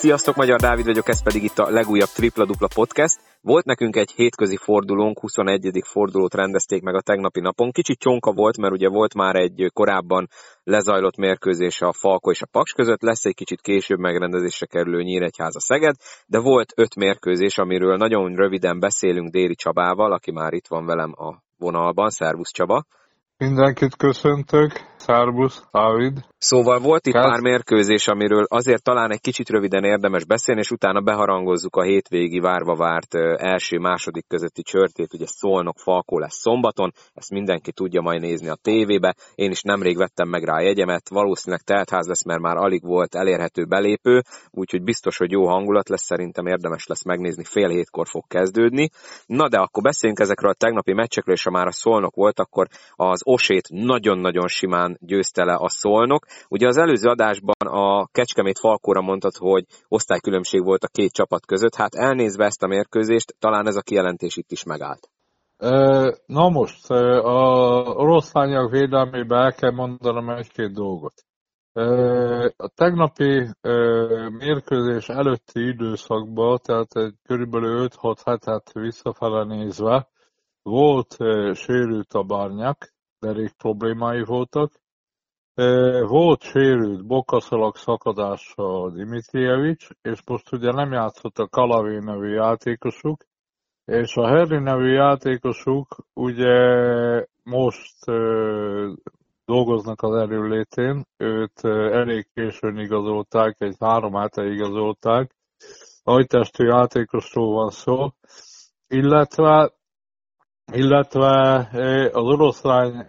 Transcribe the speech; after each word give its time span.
Sziasztok, 0.00 0.36
Magyar 0.36 0.60
Dávid 0.60 0.84
vagyok, 0.84 1.08
ez 1.08 1.22
pedig 1.22 1.42
itt 1.42 1.58
a 1.58 1.70
legújabb 1.70 2.08
Tripla 2.08 2.44
Dupla 2.46 2.68
Podcast. 2.74 3.20
Volt 3.40 3.64
nekünk 3.64 3.96
egy 3.96 4.10
hétközi 4.10 4.56
fordulónk, 4.56 5.20
21. 5.20 5.80
fordulót 5.84 6.34
rendezték 6.34 6.82
meg 6.82 6.94
a 6.94 7.00
tegnapi 7.00 7.40
napon. 7.40 7.70
Kicsit 7.70 7.98
csonka 7.98 8.32
volt, 8.32 8.56
mert 8.58 8.72
ugye 8.72 8.88
volt 8.88 9.14
már 9.14 9.36
egy 9.36 9.70
korábban 9.72 10.28
lezajlott 10.64 11.16
mérkőzés 11.16 11.80
a 11.80 11.92
Falko 11.92 12.30
és 12.30 12.42
a 12.42 12.46
Paks 12.50 12.72
között, 12.72 13.02
lesz 13.02 13.24
egy 13.24 13.34
kicsit 13.34 13.60
később 13.60 13.98
megrendezésre 13.98 14.66
kerülő 14.66 15.02
Nyíregyháza 15.02 15.60
Szeged, 15.60 15.94
de 16.26 16.38
volt 16.38 16.72
öt 16.76 16.94
mérkőzés, 16.94 17.58
amiről 17.58 17.96
nagyon 17.96 18.34
röviden 18.34 18.80
beszélünk 18.80 19.30
Déri 19.30 19.54
Csabával, 19.54 20.12
aki 20.12 20.30
már 20.32 20.52
itt 20.52 20.66
van 20.68 20.86
velem 20.86 21.12
a 21.16 21.42
vonalban. 21.58 22.10
Szervusz 22.10 22.52
Csaba! 22.52 22.84
Mindenkit 23.40 23.96
köszöntök, 23.96 24.72
Szerbusz, 24.96 25.62
Dávid. 25.72 26.24
Szóval 26.38 26.78
volt 26.78 27.06
itt 27.06 27.12
pár 27.12 27.40
mérkőzés, 27.40 28.08
amiről 28.08 28.44
azért 28.48 28.82
talán 28.82 29.10
egy 29.10 29.20
kicsit 29.20 29.48
röviden 29.48 29.84
érdemes 29.84 30.24
beszélni, 30.24 30.60
és 30.60 30.70
utána 30.70 31.00
beharangozzuk 31.00 31.76
a 31.76 31.82
hétvégi 31.82 32.38
várva 32.38 32.76
várt 32.76 33.14
első-második 33.36 34.26
közötti 34.28 34.62
csörtét, 34.62 35.14
ugye 35.14 35.26
Szolnok 35.26 35.78
Falkó 35.78 36.18
lesz 36.18 36.40
szombaton, 36.40 36.92
ezt 37.14 37.30
mindenki 37.30 37.72
tudja 37.72 38.00
majd 38.00 38.20
nézni 38.20 38.48
a 38.48 38.58
tévébe. 38.62 39.14
Én 39.34 39.50
is 39.50 39.62
nemrég 39.62 39.96
vettem 39.96 40.28
meg 40.28 40.44
rá 40.44 40.54
a 40.54 40.62
jegyemet, 40.62 41.08
valószínűleg 41.08 41.60
teltház 41.64 42.06
lesz, 42.06 42.24
mert 42.24 42.40
már 42.40 42.56
alig 42.56 42.82
volt 42.82 43.14
elérhető 43.14 43.64
belépő, 43.64 44.22
úgyhogy 44.50 44.82
biztos, 44.82 45.16
hogy 45.16 45.30
jó 45.30 45.46
hangulat 45.46 45.88
lesz, 45.88 46.04
szerintem 46.04 46.46
érdemes 46.46 46.86
lesz 46.86 47.04
megnézni, 47.04 47.44
fél 47.44 47.68
hétkor 47.68 48.06
fog 48.08 48.24
kezdődni. 48.26 48.88
Na 49.26 49.48
de 49.48 49.58
akkor 49.58 49.82
beszéljünk 49.82 50.20
ezekről 50.20 50.50
a 50.50 50.54
tegnapi 50.54 50.92
meccsekről, 50.92 51.34
és 51.34 51.44
ha 51.44 51.50
már 51.50 51.66
a 51.66 51.72
Szolnok 51.72 52.14
volt, 52.14 52.38
akkor 52.38 52.66
az 52.94 53.22
Osét 53.32 53.68
nagyon-nagyon 53.68 54.48
simán 54.48 54.98
győzte 55.00 55.44
le 55.44 55.54
a 55.54 55.68
Szolnok. 55.68 56.26
Ugye 56.48 56.66
az 56.66 56.76
előző 56.76 57.08
adásban 57.08 57.66
a 57.66 58.06
Kecskemét 58.06 58.58
Falkóra 58.58 59.00
mondtad, 59.00 59.36
hogy 59.36 59.64
osztálykülönbség 59.88 60.64
volt 60.64 60.84
a 60.84 60.88
két 60.92 61.12
csapat 61.12 61.46
között. 61.46 61.74
Hát 61.74 61.94
elnézve 61.94 62.44
ezt 62.44 62.62
a 62.62 62.66
mérkőzést, 62.66 63.34
talán 63.38 63.66
ez 63.66 63.76
a 63.76 63.82
kijelentés 63.82 64.36
itt 64.36 64.50
is 64.50 64.64
megállt. 64.64 65.10
Na 66.26 66.48
most, 66.48 66.90
a 66.90 67.40
oroszlányok 67.96 68.70
védelmébe 68.70 69.36
el 69.36 69.52
kell 69.52 69.70
mondanom 69.70 70.30
egy-két 70.30 70.72
dolgot. 70.72 71.14
A 72.56 72.68
tegnapi 72.74 73.48
mérkőzés 74.38 75.08
előtti 75.08 75.66
időszakban, 75.66 76.58
tehát 76.62 76.92
egy 76.92 77.14
körülbelül 77.26 77.88
5-6 77.88 78.16
hetet 78.24 78.72
visszafele 78.72 79.44
nézve, 79.44 80.08
volt 80.62 81.16
sérült 81.54 82.12
a 82.12 82.22
bárnyak, 82.22 82.98
derék 83.20 83.52
problémái 83.52 84.22
voltak. 84.24 84.72
Volt 86.08 86.42
sérült 86.42 87.06
bokaszalak 87.06 87.76
szakadása 87.76 88.90
Dimitrievics, 88.90 89.88
és 90.02 90.22
most 90.26 90.52
ugye 90.52 90.72
nem 90.72 90.92
játszott 90.92 91.38
a 91.38 91.48
Kalavé 91.48 91.98
nevű 91.98 92.32
játékosuk, 92.32 93.24
és 93.84 94.16
a 94.16 94.28
Harry 94.28 94.58
nevű 94.58 94.92
játékosuk 94.92 95.96
ugye 96.14 96.56
most 97.42 98.04
dolgoznak 99.44 100.02
az 100.02 100.14
erőlétén, 100.14 101.06
őt 101.16 101.64
elég 101.92 102.28
későn 102.34 102.78
igazolták, 102.78 103.56
egy 103.58 103.76
három 103.80 104.12
hete 104.12 104.44
igazolták, 104.44 105.36
ajtestű 106.02 106.64
játékosról 106.64 107.54
van 107.54 107.70
szó, 107.70 108.08
illetve 108.88 109.72
illetve 110.72 111.68
az 112.12 112.24
oroszlány 112.24 113.04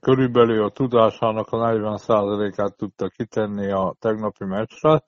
körülbelül 0.00 0.64
a 0.64 0.70
tudásának 0.70 1.48
a 1.50 1.56
40%-át 1.56 2.76
tudta 2.76 3.08
kitenni 3.08 3.70
a 3.70 3.94
tegnapi 3.98 4.44
meccsre. 4.44 5.04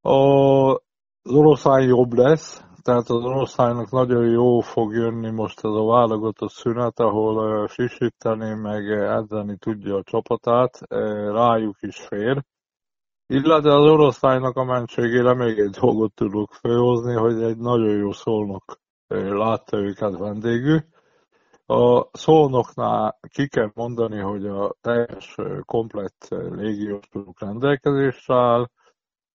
Az 0.00 1.34
oroszlány 1.34 1.86
jobb 1.86 2.12
lesz, 2.12 2.64
tehát 2.82 3.08
az 3.08 3.24
oroszlánynak 3.24 3.90
nagyon 3.90 4.30
jó 4.30 4.60
fog 4.60 4.92
jönni 4.92 5.30
most 5.30 5.58
ez 5.64 5.70
a 5.70 5.84
válogatott 5.84 6.50
szünet, 6.50 7.00
ahol 7.00 7.66
sisíteni, 7.68 8.54
meg 8.54 8.90
edzeni 8.90 9.56
tudja 9.56 9.96
a 9.96 10.02
csapatát, 10.02 10.78
rájuk 11.30 11.76
is 11.80 12.00
fér. 12.00 12.44
Illetve 13.26 13.74
az 13.74 13.90
oroszlánynak 13.90 14.56
a 14.56 14.64
mentségére 14.64 15.34
még 15.34 15.58
egy 15.58 15.76
dolgot 15.80 16.14
tudok 16.14 16.52
főhozni, 16.52 17.14
hogy 17.14 17.42
egy 17.42 17.56
nagyon 17.56 17.96
jó 17.96 18.12
szólnak 18.12 18.82
látta 19.08 19.78
őket 19.78 20.18
vendégül. 20.18 20.84
A 21.66 22.08
szolnoknál 22.12 23.18
ki 23.28 23.48
kell 23.48 23.70
mondani, 23.74 24.18
hogy 24.18 24.46
a 24.46 24.74
teljes 24.80 25.34
komplett 25.64 26.28
légióstuk 26.30 27.40
rendelkezésre 27.40 28.34
áll, 28.34 28.66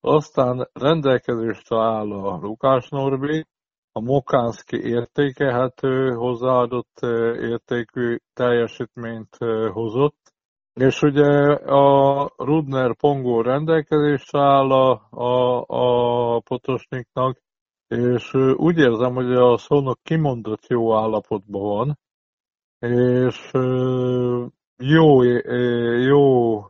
aztán 0.01 0.69
rendelkezésre 0.73 1.77
áll 1.77 2.11
a 2.11 2.37
Lukás 2.41 2.89
Norbi, 2.89 3.45
a 3.91 3.99
Mokánszki 3.99 4.77
értékelhető, 4.77 6.13
hozzáadott 6.13 6.99
értékű 7.39 8.17
teljesítményt 8.33 9.37
hozott, 9.71 10.33
és 10.73 11.01
ugye 11.01 11.53
a 11.53 12.31
Rudner 12.37 12.95
Pongó 12.95 13.41
rendelkezésre 13.41 14.39
áll 14.39 14.71
a, 14.71 15.07
a, 15.09 15.63
a 15.67 16.39
Potosniknak, 16.39 17.41
és 17.89 18.33
úgy 18.55 18.77
érzem, 18.77 19.13
hogy 19.13 19.33
a 19.33 19.57
szónok 19.57 19.99
kimondott 20.03 20.67
jó 20.67 20.95
állapotban 20.95 21.61
van, 21.61 21.97
és 22.91 23.51
jó, 24.77 25.21
jó 26.01 26.61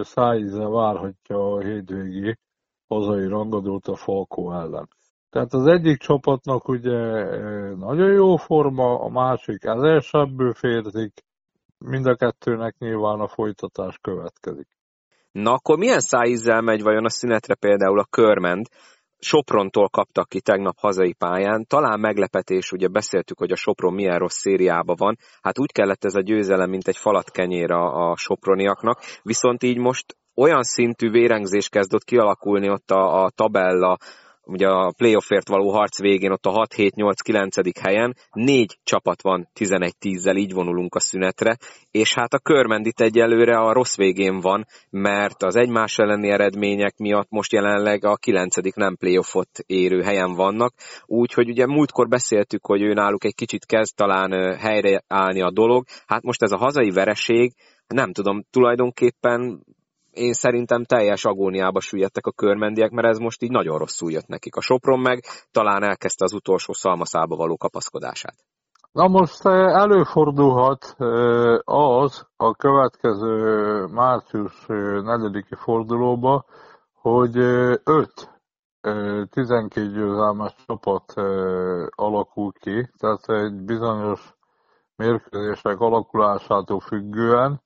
szájíze 0.00 0.68
várhatja 0.68 1.52
a 1.52 1.60
hétvégi 1.60 2.38
hazai 2.88 3.26
rangadót 3.26 3.86
a 3.86 3.96
Falkó 3.96 4.52
ellen. 4.52 4.88
Tehát 5.30 5.52
az 5.52 5.66
egyik 5.66 5.98
csapatnak 5.98 6.68
ugye 6.68 7.24
nagyon 7.74 8.12
jó 8.12 8.36
forma, 8.36 9.00
a 9.00 9.08
másik 9.08 9.64
ezelsebből 9.64 10.52
férzik, 10.52 11.12
mind 11.78 12.06
a 12.06 12.14
kettőnek 12.14 12.78
nyilván 12.78 13.20
a 13.20 13.28
folytatás 13.28 13.98
következik. 14.00 14.68
Na 15.32 15.52
akkor 15.52 15.78
milyen 15.78 16.00
szájízzel 16.00 16.60
megy 16.60 16.82
vajon 16.82 17.04
a 17.04 17.10
szünetre 17.10 17.54
például 17.54 17.98
a 17.98 18.04
körment? 18.10 18.68
Soprontól 19.24 19.88
kaptak 19.88 20.28
ki 20.28 20.40
tegnap 20.40 20.78
hazai 20.78 21.12
pályán. 21.12 21.66
Talán 21.68 22.00
meglepetés, 22.00 22.72
ugye 22.72 22.88
beszéltük, 22.88 23.38
hogy 23.38 23.50
a 23.52 23.56
Sopron 23.56 23.94
milyen 23.94 24.18
rossz 24.18 24.38
szériában 24.38 24.96
van. 24.98 25.16
Hát 25.42 25.58
úgy 25.58 25.72
kellett 25.72 26.04
ez 26.04 26.14
a 26.14 26.20
győzelem, 26.20 26.70
mint 26.70 26.88
egy 26.88 26.96
falat 26.96 27.30
kenyér 27.30 27.70
a, 27.70 28.10
a 28.10 28.16
soproniaknak. 28.16 29.00
Viszont 29.22 29.62
így 29.62 29.78
most 29.78 30.16
olyan 30.34 30.62
szintű 30.62 31.10
vérengzés 31.10 31.68
kezdett 31.68 32.04
kialakulni 32.04 32.70
ott 32.70 32.90
a, 32.90 33.24
a 33.24 33.30
tabella 33.30 33.96
ugye 34.46 34.66
a 34.66 34.92
playoffért 34.96 35.48
való 35.48 35.70
harc 35.70 36.00
végén 36.00 36.30
ott 36.30 36.46
a 36.46 36.66
6-7-8-9. 36.66 37.72
helyen 37.80 38.16
négy 38.32 38.78
csapat 38.82 39.22
van 39.22 39.48
11-10-zel, 39.60 40.36
így 40.36 40.52
vonulunk 40.52 40.94
a 40.94 41.00
szünetre, 41.00 41.56
és 41.90 42.14
hát 42.14 42.32
a 42.32 42.38
körmendit 42.38 43.00
egyelőre 43.00 43.56
a 43.56 43.72
rossz 43.72 43.96
végén 43.96 44.40
van, 44.40 44.66
mert 44.90 45.42
az 45.42 45.56
egymás 45.56 45.98
elleni 45.98 46.30
eredmények 46.30 46.96
miatt 46.96 47.30
most 47.30 47.52
jelenleg 47.52 48.04
a 48.04 48.16
9. 48.16 48.74
nem 48.74 48.96
playoffot 48.96 49.48
érő 49.66 50.02
helyen 50.02 50.34
vannak, 50.34 50.74
úgyhogy 51.06 51.48
ugye 51.48 51.66
múltkor 51.66 52.08
beszéltük, 52.08 52.66
hogy 52.66 52.82
ő 52.82 52.92
náluk 52.92 53.24
egy 53.24 53.34
kicsit 53.34 53.66
kezd 53.66 53.94
talán 53.96 54.56
helyreállni 54.58 55.42
a 55.42 55.50
dolog, 55.50 55.84
hát 56.06 56.22
most 56.22 56.42
ez 56.42 56.52
a 56.52 56.56
hazai 56.56 56.90
vereség, 56.90 57.52
nem 57.86 58.12
tudom, 58.12 58.44
tulajdonképpen 58.50 59.64
én 60.14 60.32
szerintem 60.32 60.84
teljes 60.84 61.24
agóniába 61.24 61.80
süllyedtek 61.80 62.26
a 62.26 62.32
körmendiek, 62.32 62.90
mert 62.90 63.08
ez 63.08 63.18
most 63.18 63.42
így 63.42 63.50
nagyon 63.50 63.78
rosszul 63.78 64.10
jött 64.10 64.26
nekik. 64.26 64.56
A 64.56 64.60
Sopron 64.60 65.00
meg 65.00 65.24
talán 65.50 65.82
elkezdte 65.82 66.24
az 66.24 66.32
utolsó 66.32 66.72
szalmaszába 66.72 67.36
való 67.36 67.56
kapaszkodását. 67.56 68.34
Na 68.94 69.08
most 69.08 69.46
eh, 69.46 69.80
előfordulhat 69.82 70.94
eh, 70.98 71.58
az 71.64 72.26
a 72.36 72.54
következő 72.54 73.84
március 73.86 74.66
4 74.66 75.36
eh, 75.36 75.58
fordulóba, 75.58 76.44
hogy 76.92 77.36
5 77.36 78.32
12 79.30 79.90
győzelmes 79.92 80.54
csapat 80.66 81.12
alakul 81.90 82.52
ki, 82.52 82.90
tehát 82.98 83.28
egy 83.28 83.64
bizonyos 83.64 84.34
mérkőzések 84.96 85.80
alakulásától 85.80 86.80
függően 86.80 87.62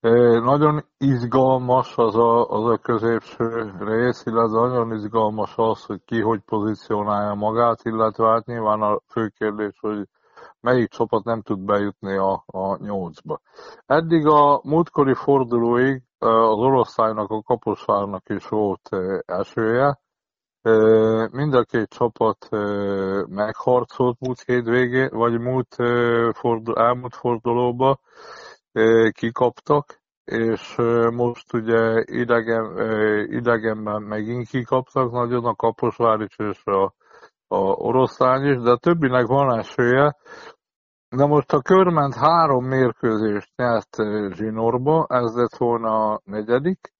nagyon 0.00 0.84
izgalmas 0.98 1.96
az 1.96 2.16
a, 2.16 2.48
az 2.48 2.64
a 2.70 2.76
középső 2.76 3.72
rész, 3.78 4.22
illetve 4.26 4.60
nagyon 4.60 4.92
izgalmas 4.92 5.52
az, 5.56 5.84
hogy 5.84 6.00
ki 6.04 6.20
hogy 6.20 6.40
pozícionálja 6.40 7.34
magát, 7.34 7.80
illetve 7.82 8.28
hát 8.28 8.46
nyilván 8.46 8.82
a 8.82 9.00
fő 9.08 9.32
kérdés, 9.38 9.78
hogy 9.80 10.08
melyik 10.60 10.88
csapat 10.88 11.24
nem 11.24 11.42
tud 11.42 11.58
bejutni 11.58 12.16
a, 12.16 12.44
a 12.46 12.76
nyolcba. 12.82 13.40
Eddig 13.86 14.26
a 14.26 14.60
múltkori 14.64 15.14
fordulóig 15.14 16.02
az 16.18 16.58
oroszlájnak, 16.58 17.30
a 17.30 17.42
kaposvárnak 17.42 18.28
is 18.28 18.48
volt 18.48 18.88
esője. 19.24 20.00
Mind 21.30 21.54
a 21.54 21.64
két 21.64 21.88
csapat 21.88 22.48
megharcolt 23.28 24.20
múlt 24.20 24.42
hétvégén, 24.46 25.08
vagy 25.12 25.40
múlt 25.40 25.76
fordul, 26.32 26.78
elmúlt 26.78 27.14
fordulóba 27.14 27.98
kikaptak, 29.10 30.00
és 30.24 30.76
most 31.12 31.52
ugye 31.52 32.02
idegen, 32.04 32.78
idegenben 33.30 34.02
megint 34.02 34.48
kikaptak 34.48 35.12
nagyon 35.12 35.44
a 35.44 35.54
Kaposvár 35.54 36.20
is 36.20 36.36
és 36.38 36.64
a, 36.64 36.94
a 37.48 37.58
oroszlány 37.58 38.44
is, 38.44 38.62
de 38.62 38.70
a 38.70 38.76
többinek 38.76 39.26
van 39.26 39.58
esélye. 39.58 40.16
De 41.08 41.26
most 41.26 41.52
a 41.52 41.60
körment 41.60 42.14
három 42.14 42.64
mérkőzést 42.64 43.50
nyert 43.56 43.96
zsinórba, 44.34 45.06
ez 45.08 45.34
lett 45.34 45.56
volna 45.56 46.12
a 46.12 46.20
negyedik, 46.24 46.94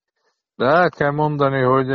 de 0.55 0.65
el 0.65 0.91
kell 0.91 1.11
mondani, 1.11 1.63
hogy 1.63 1.87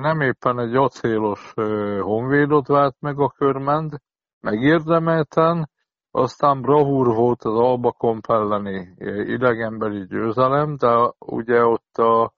nem 0.00 0.20
éppen 0.20 0.58
egy 0.58 0.74
acélos 0.74 1.52
honvédot 2.00 2.66
vált 2.66 2.96
meg 3.00 3.18
a 3.18 3.28
körment, 3.28 4.02
megérdemelten, 4.40 5.68
aztán 6.10 6.60
bravúr 6.60 7.06
volt 7.14 7.42
az 7.44 7.58
Alba 7.58 7.92
Komp 7.92 8.26
elleni 8.28 8.94
idegenbeli 9.34 10.06
győzelem, 10.06 10.76
de 10.76 11.12
ugye 11.18 11.64
ott 11.64 11.96
a, 11.96 12.32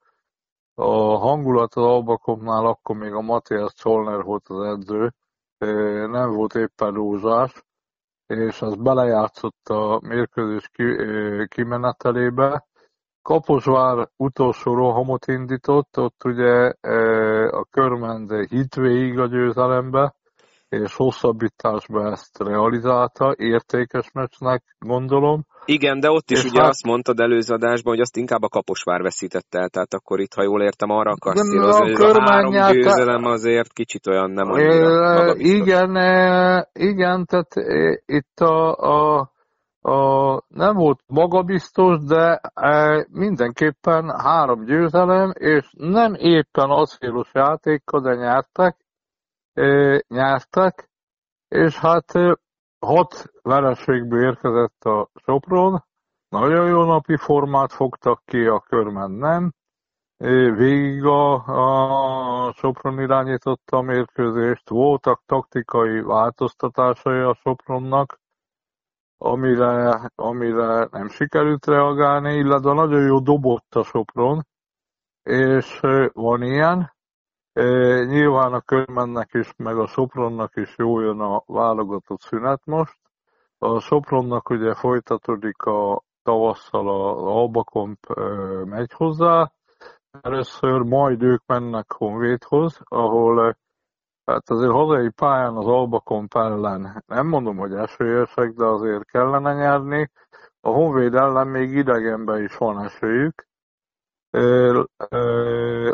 a 0.75 1.17
hangulat 1.17 1.73
az 1.73 1.83
Alba 1.83 2.17
Kompnál 2.17 2.65
akkor 2.65 2.95
még 2.95 3.13
a 3.13 3.21
Matthias 3.21 3.73
Zollner 3.75 4.23
volt 4.23 4.45
az 4.47 4.65
edző, 4.65 5.13
nem 6.07 6.31
volt 6.31 6.53
éppen 6.55 6.93
rózsás, 6.93 7.63
és 8.27 8.61
az 8.61 8.75
belejátszott 8.75 9.67
a 9.69 9.99
mérkőzés 10.03 10.69
kimenetelébe. 11.47 12.65
Kaposvár 13.21 14.09
utolsó 14.17 14.73
rohamot 14.73 15.27
indított, 15.27 15.97
ott 15.97 16.23
ugye 16.23 16.73
a 17.49 17.65
Körmende 17.71 18.45
hit 18.49 18.75
végig 18.75 19.19
a 19.19 19.27
győzelembe, 19.27 20.15
és 20.81 20.95
hosszabbításban 20.95 22.11
ezt 22.11 22.37
realizálta, 22.37 23.33
értékes 23.37 24.11
meccsnek 24.13 24.63
gondolom. 24.79 25.45
Igen, 25.65 25.99
de 25.99 26.09
ott 26.09 26.29
is 26.31 26.43
és 26.43 26.49
ugye 26.49 26.61
hát... 26.61 26.69
azt 26.69 26.85
mondtad 26.85 27.19
előző 27.19 27.53
adásban, 27.53 27.93
hogy 27.93 28.01
azt 28.01 28.17
inkább 28.17 28.41
a 28.41 28.49
Kaposvár 28.49 29.01
veszítette 29.01 29.59
el, 29.59 29.69
tehát 29.69 29.93
akkor 29.93 30.19
itt, 30.19 30.33
ha 30.33 30.43
jól 30.43 30.61
értem, 30.61 30.89
arra 30.89 31.11
akarsz 31.11 31.49
célozni, 31.49 31.93
hogy 31.93 32.15
a 32.15 32.31
három 32.31 32.51
győzelem 32.51 33.23
azért 33.23 33.73
kicsit 33.73 34.07
olyan 34.07 34.31
nem 34.31 34.51
annyira 34.51 35.25
e, 35.25 35.35
Igen, 35.37 35.95
e, 35.95 36.69
igen, 36.73 37.25
tehát 37.25 37.55
e, 37.55 38.01
itt 38.05 38.39
a, 38.39 38.75
a 38.75 39.31
a, 39.85 40.41
nem 40.47 40.75
volt 40.75 40.99
magabiztos, 41.07 42.03
de 42.03 42.41
e, 42.53 43.05
mindenképpen 43.11 44.19
három 44.19 44.65
győzelem, 44.65 45.31
és 45.33 45.69
nem 45.77 46.13
éppen 46.13 46.69
azfélos 46.69 47.29
játékkal, 47.33 48.01
de 48.01 48.15
nyertek, 48.15 48.77
nyertek, 50.07 50.89
és 51.47 51.77
hát 51.77 52.11
hat 52.79 53.31
vereségből 53.41 54.23
érkezett 54.23 54.83
a 54.83 55.09
Sopron, 55.13 55.83
nagyon 56.29 56.67
jó 56.67 56.83
napi 56.83 57.17
formát 57.17 57.73
fogtak 57.73 58.21
ki, 58.25 58.45
a 58.45 58.59
körben 58.59 59.11
nem. 59.11 59.53
Végig 60.55 61.03
a, 61.05 61.33
a 62.47 62.53
Sopron 62.53 62.99
irányította 62.99 63.77
a 63.77 63.81
mérkőzést, 63.81 64.69
voltak 64.69 65.23
taktikai 65.25 66.01
változtatásai 66.01 67.19
a 67.19 67.33
Sopronnak, 67.33 68.19
amire, 69.17 70.11
amire 70.15 70.87
nem 70.91 71.07
sikerült 71.07 71.65
reagálni, 71.65 72.33
illetve 72.35 72.73
nagyon 72.73 73.01
jó 73.01 73.19
dobott 73.19 73.75
a 73.75 73.83
Sopron, 73.83 74.45
és 75.23 75.79
van 76.13 76.41
ilyen, 76.41 76.92
Nyilván 78.05 78.53
a 78.53 78.61
Körmennek 78.61 79.33
is, 79.33 79.53
meg 79.57 79.77
a 79.77 79.87
Sopronnak 79.87 80.55
is 80.55 80.77
jó 80.77 80.99
jön 80.99 81.19
a 81.19 81.43
válogatott 81.45 82.19
szünet 82.19 82.65
most. 82.65 82.97
A 83.57 83.79
Sopronnak 83.79 84.49
ugye 84.49 84.73
folytatódik 84.73 85.61
a 85.61 86.01
tavasszal 86.23 86.89
a 86.89 87.35
Albakomp 87.37 87.99
megy 88.65 88.91
hozzá. 88.93 89.51
Először 90.21 90.81
majd 90.81 91.23
ők 91.23 91.45
mennek 91.45 91.91
Honvédhoz, 91.91 92.79
ahol 92.83 93.57
hát 94.25 94.49
azért 94.49 94.71
hazai 94.71 95.09
pályán 95.09 95.55
az 95.55 95.67
Albakomp 95.67 96.33
ellen 96.35 97.03
nem 97.07 97.27
mondom, 97.27 97.57
hogy 97.57 97.73
esélyesek, 97.73 98.49
de 98.53 98.65
azért 98.65 99.05
kellene 99.05 99.53
nyerni. 99.53 100.11
A 100.61 100.69
Honvéd 100.69 101.13
ellen 101.13 101.47
még 101.47 101.71
idegenben 101.71 102.43
is 102.43 102.57
van 102.57 102.83
esélyük 102.83 103.47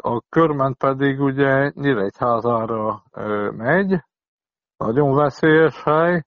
a 0.02 0.22
körment 0.30 0.78
pedig 0.78 1.20
ugye 1.20 1.72
Nyíregyházára 1.76 3.04
megy, 3.52 4.04
nagyon 4.78 5.16
veszélyes 5.16 5.84
hely, 5.84 6.24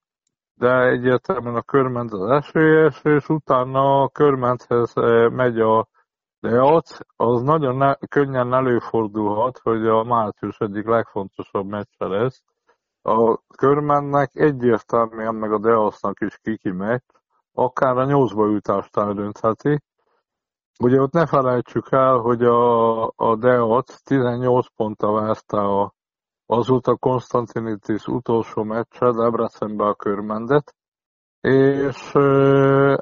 de 0.54 0.86
egyértelműen 0.86 1.54
a 1.54 1.62
körment 1.62 2.12
az 2.12 2.30
esélyes, 2.30 3.02
és 3.02 3.28
utána 3.28 4.02
a 4.02 4.08
körmenthez 4.08 4.92
megy 5.30 5.60
a 5.60 5.88
Deac, 6.40 6.98
az 7.16 7.42
nagyon 7.42 7.76
ne, 7.76 7.94
könnyen 7.94 8.54
előfordulhat, 8.54 9.58
hogy 9.58 9.86
a 9.86 10.04
március 10.04 10.58
egyik 10.58 10.86
legfontosabb 10.86 11.66
meccse 11.66 12.06
lesz. 12.06 12.42
A 13.02 13.38
körmennek 13.56 14.30
egyértelműen, 14.34 15.34
meg 15.34 15.52
a 15.52 15.58
Deacnak 15.58 16.20
is 16.20 16.38
kiki 16.42 16.70
meccs, 16.70 17.02
akár 17.52 17.96
a 17.96 18.04
nyolcba 18.04 18.48
jutást 18.48 18.96
eldöntheti, 18.96 19.82
Ugye 20.78 21.00
ott 21.00 21.12
ne 21.12 21.26
felejtsük 21.26 21.86
el, 21.90 22.16
hogy 22.16 22.42
a, 22.42 23.04
a 23.06 23.36
Deac 23.36 24.02
18 24.02 24.66
ponttal 24.76 25.20
várta 25.20 25.80
a, 25.80 25.94
azóta 26.46 26.96
Konstantinitis 26.96 28.06
utolsó 28.06 28.62
meccse 28.62 29.12
Debrecenbe 29.12 29.84
a 29.84 29.94
körmendet, 29.94 30.74
és 31.40 32.12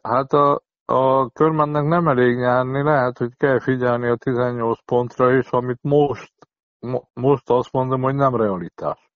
hát 0.03 0.33
a, 0.33 0.63
a 0.85 1.31
körmennek 1.31 1.85
nem 1.85 2.09
elég 2.09 2.37
nyerni, 2.37 2.83
lehet, 2.83 3.19
hogy 3.19 3.37
kell 3.37 3.61
figyelni 3.61 4.09
a 4.09 4.17
18 4.17 4.85
pontra 4.85 5.33
is, 5.33 5.51
amit 5.51 5.83
most, 5.83 6.33
mo, 6.79 7.01
most 7.15 7.51
azt 7.51 7.73
mondom, 7.73 8.03
hogy 8.03 8.15
nem 8.15 8.37
realitás. 8.37 9.11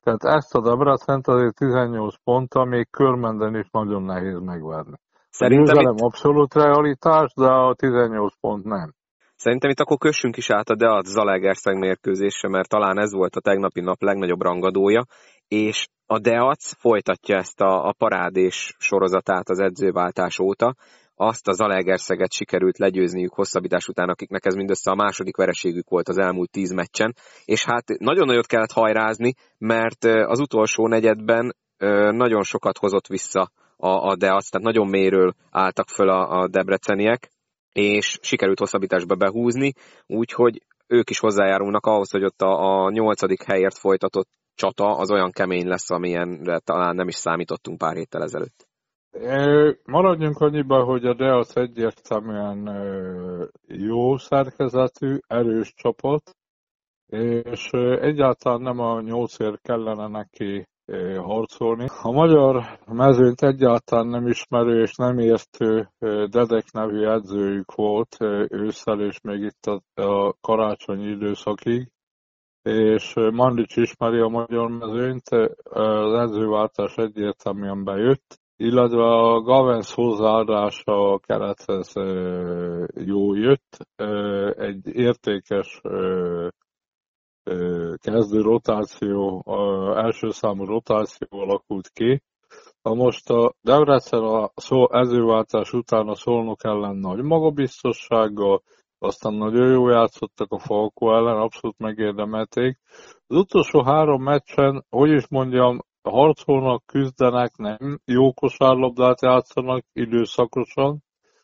Tehát 0.00 0.24
ezt 0.24 0.54
a 0.54 0.60
Debrecent 0.60 1.28
azért 1.28 1.54
18 1.54 2.14
ponttal 2.24 2.64
még 2.64 2.90
körmenden 2.90 3.56
is 3.56 3.68
nagyon 3.70 4.02
nehéz 4.02 4.40
megverni. 4.40 4.96
Szerintem 5.32 5.78
itt... 5.78 6.00
abszolút 6.00 6.54
realitás, 6.54 7.32
de 7.34 7.46
a 7.46 7.74
18 7.74 8.32
pont 8.40 8.64
nem. 8.64 8.94
Szerintem 9.36 9.70
itt 9.70 9.80
akkor 9.80 9.98
kössünk 9.98 10.36
is 10.36 10.50
át 10.50 10.68
a 10.68 10.76
Deat 10.76 11.04
Zalegerszeg 11.04 11.78
mérkőzésre, 11.78 12.48
mert 12.48 12.68
talán 12.68 12.98
ez 12.98 13.12
volt 13.12 13.36
a 13.36 13.40
tegnapi 13.40 13.80
nap 13.80 14.02
legnagyobb 14.02 14.40
rangadója, 14.40 15.04
és 15.48 15.88
a 16.06 16.18
Deac 16.18 16.72
folytatja 16.78 17.36
ezt 17.36 17.60
a, 17.60 17.86
a 17.88 17.94
parádés 17.98 18.74
sorozatát 18.78 19.48
az 19.48 19.58
edzőváltás 19.58 20.38
óta. 20.38 20.74
Azt 21.14 21.48
a 21.48 21.52
Zalegerszeget 21.52 22.32
sikerült 22.32 22.78
legyőzniük 22.78 23.34
hosszabbítás 23.34 23.88
után, 23.88 24.08
akiknek 24.08 24.46
ez 24.46 24.54
mindössze 24.54 24.90
a 24.90 24.94
második 24.94 25.36
vereségük 25.36 25.88
volt 25.88 26.08
az 26.08 26.18
elmúlt 26.18 26.50
tíz 26.50 26.72
meccsen, 26.72 27.14
és 27.44 27.64
hát 27.64 27.84
nagyon 27.98 28.26
nagyot 28.26 28.46
kellett 28.46 28.72
hajrázni, 28.72 29.34
mert 29.58 30.04
az 30.04 30.40
utolsó 30.40 30.88
negyedben 30.88 31.54
nagyon 32.10 32.42
sokat 32.42 32.78
hozott 32.78 33.06
vissza 33.06 33.50
a, 33.76 33.88
a 33.88 34.16
Deac, 34.16 34.48
tehát 34.48 34.66
nagyon 34.66 34.88
mélyről 34.88 35.34
álltak 35.50 35.88
föl 35.88 36.08
a, 36.08 36.40
a 36.40 36.48
debreceniek, 36.48 37.30
és 37.72 38.18
sikerült 38.20 38.58
hosszabbításba 38.58 39.14
behúzni, 39.14 39.72
úgyhogy 40.06 40.62
ők 40.86 41.10
is 41.10 41.18
hozzájárulnak 41.18 41.86
ahhoz, 41.86 42.10
hogy 42.10 42.24
ott 42.24 42.40
a, 42.40 42.84
a 42.84 42.90
nyolcadik 42.90 43.42
helyért 43.42 43.78
folytatott 43.78 44.28
csata 44.54 44.96
az 44.96 45.10
olyan 45.10 45.30
kemény 45.30 45.66
lesz, 45.66 45.90
amilyenre 45.90 46.58
talán 46.58 46.94
nem 46.94 47.08
is 47.08 47.14
számítottunk 47.14 47.78
pár 47.78 47.96
héttel 47.96 48.22
ezelőtt. 48.22 48.66
Maradjunk 49.84 50.38
annyiba, 50.38 50.84
hogy 50.84 51.06
a 51.06 51.14
Deac 51.14 51.56
egyértelműen 51.56 52.70
jó 53.66 54.16
szerkezetű, 54.16 55.18
erős 55.26 55.72
csapat, 55.76 56.36
és 57.42 57.70
egyáltalán 58.00 58.60
nem 58.60 58.78
a 58.78 59.00
nyolcért 59.00 59.60
kellene 59.62 60.08
neki 60.08 60.66
harcolni. 61.16 61.86
A 62.02 62.10
magyar 62.10 62.78
mezőnyt 62.86 63.42
egyáltalán 63.42 64.06
nem 64.06 64.26
ismerő 64.26 64.80
és 64.80 64.94
nem 64.94 65.18
értő 65.18 65.88
Dedek 66.30 66.72
nevű 66.72 67.04
edzőjük 67.04 67.74
volt 67.74 68.16
ősszel 68.48 69.00
és 69.00 69.20
még 69.20 69.40
itt 69.40 69.66
a, 69.94 70.34
karácsonyi 70.40 71.06
időszakig, 71.06 71.90
és 72.62 73.14
Mandics 73.14 73.76
ismeri 73.76 74.18
a 74.18 74.28
magyar 74.28 74.70
mezőnyt, 74.70 75.28
az 75.62 76.12
edzőváltás 76.12 76.96
egyértelműen 76.96 77.84
bejött, 77.84 78.40
illetve 78.56 79.04
a 79.04 79.40
Gavens 79.40 79.94
hozzáadása 79.94 81.12
a 81.12 81.18
kerethez 81.18 81.92
jó 82.94 83.34
jött, 83.34 83.76
egy 84.56 84.86
értékes 84.86 85.80
kezdő 88.00 88.40
rotáció, 88.40 89.44
első 89.96 90.30
számú 90.30 90.64
rotáció 90.64 91.28
alakult 91.30 91.88
ki. 91.88 92.22
Na 92.82 92.94
most 92.94 93.30
a 93.30 93.54
Debrecen 93.60 94.22
a 94.22 94.50
szó, 94.54 94.92
ezőváltás 94.92 95.72
után 95.72 96.08
a 96.08 96.14
Szolnok 96.14 96.64
ellen 96.64 96.96
nagy 96.96 97.22
magabiztossággal, 97.22 98.62
aztán 98.98 99.34
nagyon 99.34 99.70
jó 99.70 99.88
játszottak 99.88 100.52
a 100.52 100.58
Falko 100.58 101.14
ellen, 101.14 101.36
abszolút 101.36 101.78
megérdemelték. 101.78 102.78
Az 103.26 103.36
utolsó 103.36 103.82
három 103.82 104.22
meccsen, 104.22 104.84
hogy 104.90 105.10
is 105.10 105.28
mondjam, 105.28 105.78
harcolnak, 106.02 106.86
küzdenek, 106.86 107.56
nem 107.56 108.00
jó 108.04 108.32
kosárlabdát 108.32 109.22
játszanak 109.22 109.84
időszakosan, 109.92 111.02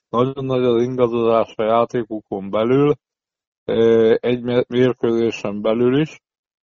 nagyon 0.09 0.45
nagy 0.45 0.64
az 0.64 0.83
ingadozás 0.83 1.55
a 1.57 1.62
játékukon 1.62 2.50
belül, 2.50 2.95
egy 4.20 4.66
mérkőzésen 4.68 5.60
belül 5.62 6.00
is, 6.00 6.20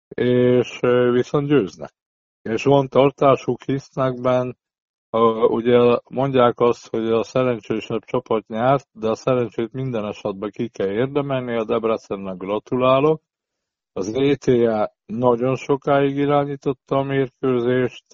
és 0.09 0.79
viszont 1.13 1.49
győznek. 1.49 1.93
És 2.43 2.65
van 2.65 2.89
tartásuk, 2.89 3.63
hisznek 3.63 4.21
benne, 4.21 4.55
ugye 5.49 5.99
mondják 6.09 6.61
azt, 6.61 6.89
hogy 6.89 7.13
a 7.13 7.23
szerencsésebb 7.23 8.05
csapat 8.05 8.47
nyert, 8.47 8.89
de 8.93 9.09
a 9.09 9.15
szerencsét 9.15 9.73
minden 9.73 10.05
esetben 10.05 10.51
ki 10.51 10.69
kell 10.69 10.91
érdemelni, 10.91 11.57
a 11.57 11.65
Debrecennek 11.65 12.37
gratulálok. 12.37 13.23
Az 13.93 14.15
ETA 14.15 14.93
nagyon 15.07 15.57
sokáig 15.57 16.17
irányította 16.17 16.97
a 16.97 17.03
mérkőzést, 17.03 18.05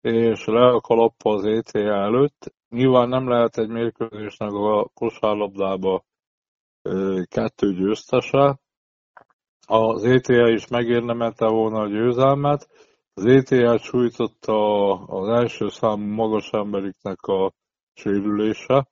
és 0.00 0.44
le 0.44 0.66
a 0.66 0.80
kalappa 0.80 1.30
az 1.30 1.44
ETA 1.44 1.78
előtt. 1.78 2.54
Nyilván 2.68 3.08
nem 3.08 3.28
lehet 3.28 3.58
egy 3.58 3.68
mérkőzésnek 3.68 4.52
a 4.52 4.88
kosárlabdába 4.94 6.04
kettő 7.24 7.72
győztese. 7.74 8.58
Az 9.66 10.04
ETA 10.04 10.48
is 10.48 10.66
megérdemelte 10.66 11.46
volna 11.46 11.80
a 11.80 11.88
győzelmet. 11.88 12.68
Az 13.14 13.24
ETA 13.24 13.78
sújtotta 13.78 14.92
az 14.92 15.28
első 15.28 15.68
számú 15.68 16.14
magas 16.14 16.50
emberiknek 16.50 17.22
a 17.22 17.52
sérülése. 17.94 18.88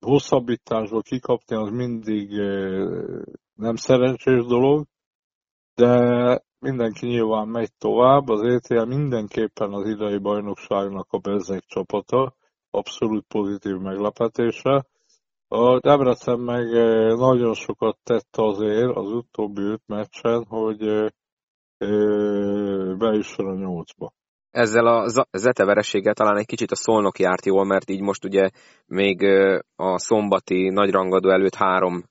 Hosszabbításba 0.00 1.00
kikapni 1.00 1.56
az 1.56 1.70
mindig 1.70 2.30
nem 3.54 3.76
szerencsés 3.76 4.44
dolog, 4.44 4.86
de 5.74 6.42
mindenki 6.58 7.06
nyilván 7.06 7.48
megy 7.48 7.70
tovább. 7.78 8.28
Az 8.28 8.42
ETA 8.42 8.84
mindenképpen 8.84 9.72
az 9.72 9.88
idei 9.88 10.18
bajnokságnak 10.18 11.06
a 11.10 11.18
bezzeg 11.18 11.64
csapata, 11.66 12.34
abszolút 12.70 13.24
pozitív 13.26 13.74
meglepetése. 13.74 14.86
A 15.54 15.78
Debrecen 15.80 16.38
meg 16.38 16.72
nagyon 17.16 17.54
sokat 17.54 17.98
tett 18.02 18.36
azért 18.36 18.96
az 18.96 19.12
utóbbi 19.12 19.62
öt 19.62 19.82
meccsen, 19.86 20.44
hogy 20.48 21.12
bejusson 22.98 23.46
a 23.46 23.54
nyolcba. 23.54 24.12
Ezzel 24.54 24.86
a 24.86 25.26
Zete 25.32 25.64
vereséggel 25.64 26.14
talán 26.14 26.36
egy 26.36 26.46
kicsit 26.46 26.70
a 26.70 26.76
Szolnok 26.76 27.18
járt 27.18 27.46
jól, 27.46 27.64
mert 27.64 27.90
így 27.90 28.00
most 28.00 28.24
ugye 28.24 28.50
még 28.86 29.22
a 29.76 29.98
szombati 29.98 30.68
nagyrangadó 30.68 31.30
előtt 31.30 31.54
három 31.54 32.04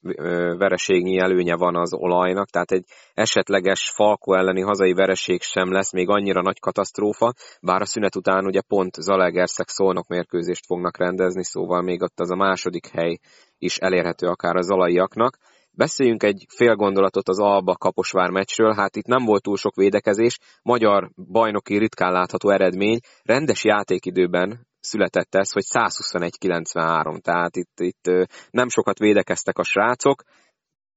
vereségnyi 0.57 1.19
előnye 1.19 1.55
van 1.55 1.75
az 1.75 1.93
olajnak, 1.93 2.49
tehát 2.49 2.71
egy 2.71 2.85
esetleges 3.13 3.91
Falko 3.95 4.33
elleni 4.33 4.61
hazai 4.61 4.93
vereség 4.93 5.41
sem 5.41 5.71
lesz 5.71 5.93
még 5.93 6.09
annyira 6.09 6.41
nagy 6.41 6.59
katasztrófa, 6.59 7.33
bár 7.61 7.81
a 7.81 7.85
szünet 7.85 8.15
után 8.15 8.45
ugye 8.45 8.61
pont 8.61 8.93
Zalegerszeg 8.93 9.67
Szolnok 9.67 10.07
mérkőzést 10.07 10.65
fognak 10.65 10.97
rendezni, 10.97 11.43
szóval 11.43 11.81
még 11.81 12.01
ott 12.01 12.19
az 12.19 12.31
a 12.31 12.35
második 12.35 12.87
hely 12.87 13.17
is 13.57 13.77
elérhető 13.77 14.27
akár 14.27 14.55
a 14.55 14.61
zalaiaknak. 14.61 15.37
Beszéljünk 15.75 16.23
egy 16.23 16.45
fél 16.49 16.75
gondolatot 16.75 17.29
az 17.29 17.39
Alba 17.39 17.75
Kaposvár 17.75 18.29
meccsről, 18.29 18.73
hát 18.73 18.95
itt 18.95 19.05
nem 19.05 19.25
volt 19.25 19.41
túl 19.41 19.57
sok 19.57 19.75
védekezés, 19.75 20.39
magyar 20.61 21.09
bajnoki 21.31 21.77
ritkán 21.77 22.11
látható 22.11 22.49
eredmény, 22.49 22.99
rendes 23.23 23.63
játékidőben 23.63 24.67
született 24.79 25.35
ez, 25.35 25.51
hogy 25.51 25.63
121-93, 25.73 27.19
tehát 27.19 27.55
itt, 27.55 27.79
itt 27.79 28.11
nem 28.49 28.69
sokat 28.69 28.97
védekeztek 28.97 29.57
a 29.57 29.63
srácok, 29.63 30.23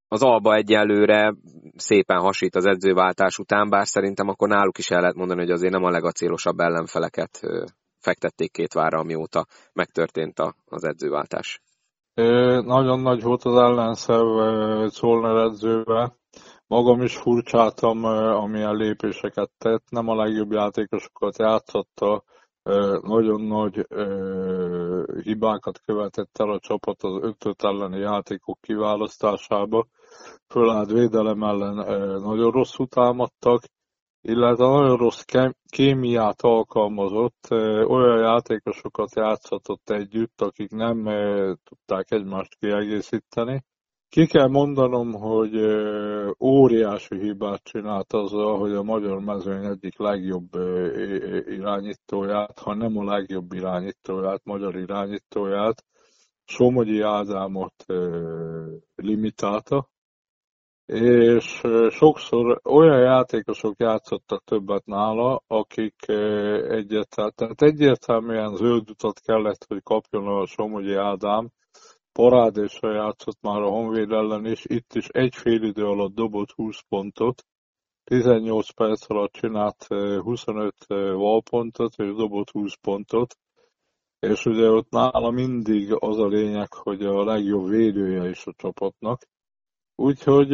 az 0.08 0.22
Alba 0.22 0.54
egyelőre 0.54 1.34
szépen 1.76 2.18
hasít 2.18 2.54
az 2.54 2.66
edzőváltás 2.66 3.38
után, 3.38 3.68
bár 3.68 3.86
szerintem 3.86 4.28
akkor 4.28 4.48
náluk 4.48 4.78
is 4.78 4.90
el 4.90 5.00
lehet 5.00 5.16
mondani, 5.16 5.40
hogy 5.40 5.50
azért 5.50 5.72
nem 5.72 5.84
a 5.84 5.90
legacélosabb 5.90 6.58
ellenfeleket 6.58 7.40
fektették 7.98 8.52
két 8.52 8.72
vára, 8.72 8.98
amióta 8.98 9.46
megtörtént 9.72 10.38
az 10.64 10.84
edzőváltás. 10.84 11.60
Nagyon 12.64 13.00
nagy 13.00 13.22
volt 13.22 13.44
az 13.44 13.56
ellenszer 13.56 14.24
Czolner 14.90 15.36
edzőbe. 15.36 16.16
Magam 16.66 17.02
is 17.02 17.16
furcsáltam, 17.16 18.04
amilyen 18.04 18.76
lépéseket 18.76 19.50
tett. 19.58 19.90
Nem 19.90 20.08
a 20.08 20.14
legjobb 20.14 20.52
játékosokat 20.52 21.38
játszotta, 21.38 22.22
nagyon 23.00 23.40
nagy 23.40 23.86
hibákat 25.22 25.80
követett 25.80 26.38
el 26.38 26.50
a 26.50 26.58
csapat 26.58 27.02
az 27.02 27.18
ötöt 27.22 27.64
elleni 27.64 27.98
játékok 27.98 28.58
kiválasztásába. 28.60 29.86
Fölállt 30.48 30.90
védelem 30.90 31.42
ellen 31.42 31.74
nagyon 32.22 32.50
rosszul 32.50 32.86
támadtak, 32.86 33.62
illetve 34.28 34.66
nagyon 34.66 34.96
rossz 34.96 35.22
kémiát 35.68 36.42
alkalmazott, 36.42 37.46
olyan 37.88 38.18
játékosokat 38.18 39.14
játszatott 39.14 39.90
együtt, 39.90 40.40
akik 40.40 40.70
nem 40.70 41.04
tudták 41.64 42.10
egymást 42.10 42.56
kiegészíteni. 42.58 43.64
Ki 44.08 44.26
kell 44.26 44.48
mondanom, 44.48 45.12
hogy 45.12 45.54
óriási 46.40 47.18
hibát 47.18 47.62
csinált 47.62 48.12
azzal, 48.12 48.58
hogy 48.58 48.72
a 48.72 48.82
magyar 48.82 49.20
mezőny 49.20 49.64
egyik 49.64 49.98
legjobb 49.98 50.48
irányítóját, 51.46 52.58
ha 52.58 52.74
nem 52.74 52.96
a 52.96 53.04
legjobb 53.04 53.52
irányítóját, 53.52 54.44
magyar 54.44 54.76
irányítóját, 54.76 55.84
Somogyi 56.44 57.00
Ádámot 57.00 57.84
limitálta, 58.94 59.88
és 60.86 61.62
sokszor 61.90 62.60
olyan 62.64 63.00
játékosok 63.00 63.74
játszottak 63.78 64.44
többet 64.44 64.86
nála, 64.86 65.42
akik 65.46 66.08
egyetlen, 66.68 67.32
tehát 67.34 67.62
egyértelműen 67.62 68.56
zöld 68.56 68.90
utat 68.90 69.20
kellett, 69.20 69.64
hogy 69.68 69.82
kapjon 69.82 70.26
a 70.26 70.46
Somogyi 70.46 70.94
Ádám, 70.94 71.50
parádésra 72.12 72.92
játszott 72.92 73.40
már 73.40 73.60
a 73.60 73.68
Honvéd 73.68 74.10
ellen 74.10 74.46
is, 74.46 74.64
itt 74.64 74.94
is 74.94 75.08
egy 75.08 75.34
fél 75.34 75.62
idő 75.62 75.84
alatt 75.84 76.14
dobott 76.14 76.50
20 76.50 76.80
pontot, 76.88 77.44
18 78.04 78.70
perc 78.70 79.10
alatt 79.10 79.32
csinált 79.32 79.86
25 80.22 80.74
valpontot, 81.14 81.92
és 81.96 82.14
dobott 82.14 82.50
20 82.50 82.74
pontot, 82.74 83.36
és 84.18 84.44
ugye 84.44 84.70
ott 84.70 84.90
nála 84.90 85.30
mindig 85.30 85.94
az 85.98 86.18
a 86.18 86.26
lényeg, 86.26 86.72
hogy 86.72 87.02
a 87.02 87.24
legjobb 87.24 87.68
védője 87.68 88.28
is 88.28 88.46
a 88.46 88.52
csapatnak, 88.56 89.20
Úgyhogy 89.98 90.52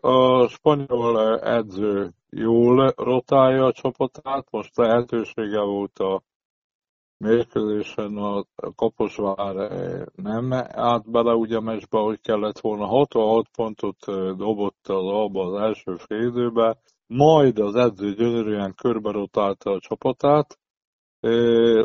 a 0.00 0.48
spanyol 0.48 1.40
edző 1.40 2.12
jól 2.30 2.92
rotálja 2.96 3.64
a 3.64 3.72
csapatát, 3.72 4.46
most 4.50 4.76
lehetősége 4.76 5.60
volt 5.60 5.98
a 5.98 6.22
mérkőzésen 7.18 8.16
a 8.16 8.44
Kaposvár 8.76 9.54
nem 10.14 10.52
állt 10.72 11.10
bele 11.10 11.32
ugye 11.34 11.56
a 11.56 11.60
meccsbe, 11.60 11.98
hogy 11.98 12.20
kellett 12.20 12.58
volna. 12.58 12.86
66 12.86 13.48
pontot 13.56 14.04
dobott 14.36 14.88
az 14.88 15.04
Alba 15.04 15.44
az 15.44 15.60
első 15.60 15.96
félidőbe, 15.96 16.80
majd 17.06 17.58
az 17.58 17.74
edző 17.74 18.14
gyönyörűen 18.14 18.74
körbe 18.74 19.10
rotálta 19.10 19.70
a 19.70 19.80
csapatát, 19.80 20.58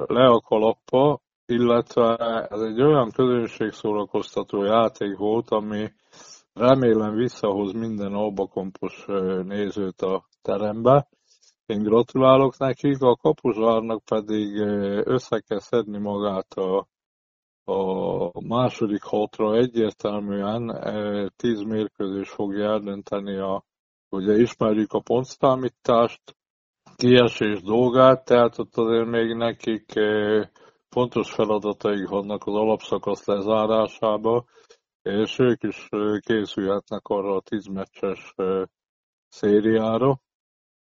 le 0.08 0.26
a 0.26 0.42
kalappa, 0.42 1.22
illetve 1.46 2.16
ez 2.50 2.62
egy 2.62 2.82
olyan 2.82 3.12
közönségszórakoztató 3.12 4.64
játék 4.64 5.18
volt, 5.18 5.50
ami 5.50 5.92
Remélem 6.54 7.16
visszahoz 7.16 7.72
minden 7.72 8.14
albakompos 8.14 9.06
nézőt 9.44 10.02
a 10.02 10.26
terembe. 10.42 11.08
Én 11.66 11.84
gratulálok 11.84 12.58
nekik, 12.58 13.02
a 13.02 13.16
kapuzsárnak 13.16 14.04
pedig 14.04 14.58
össze 15.04 15.40
kell 15.40 15.60
szedni 15.60 15.98
magát 15.98 16.54
a, 16.54 16.88
a 17.72 18.46
második 18.48 19.04
hatra 19.04 19.56
egyértelműen 19.56 20.80
tíz 21.36 21.62
mérkőzés 21.62 22.30
fogja 22.30 22.70
eldönteni 22.70 23.38
a, 23.38 23.64
ugye 24.10 24.38
ismerjük 24.38 24.92
a 24.94 25.00
pontszámítást, 25.00 26.22
kiesés 26.96 27.62
dolgát, 27.62 28.26
tehát 28.26 28.60
ott 28.60 28.76
azért 28.76 29.08
még 29.08 29.36
nekik 29.36 29.94
fontos 30.90 31.32
feladataik 31.32 32.08
vannak 32.08 32.46
az 32.46 32.54
alapszakasz 32.54 33.26
lezárásába, 33.26 34.46
és 35.04 35.40
ők 35.40 35.64
is 35.64 35.90
készülhetnek 36.20 37.08
arra 37.08 37.36
a 37.36 37.42
tízmeccses 37.42 38.36
szériára. 39.28 40.22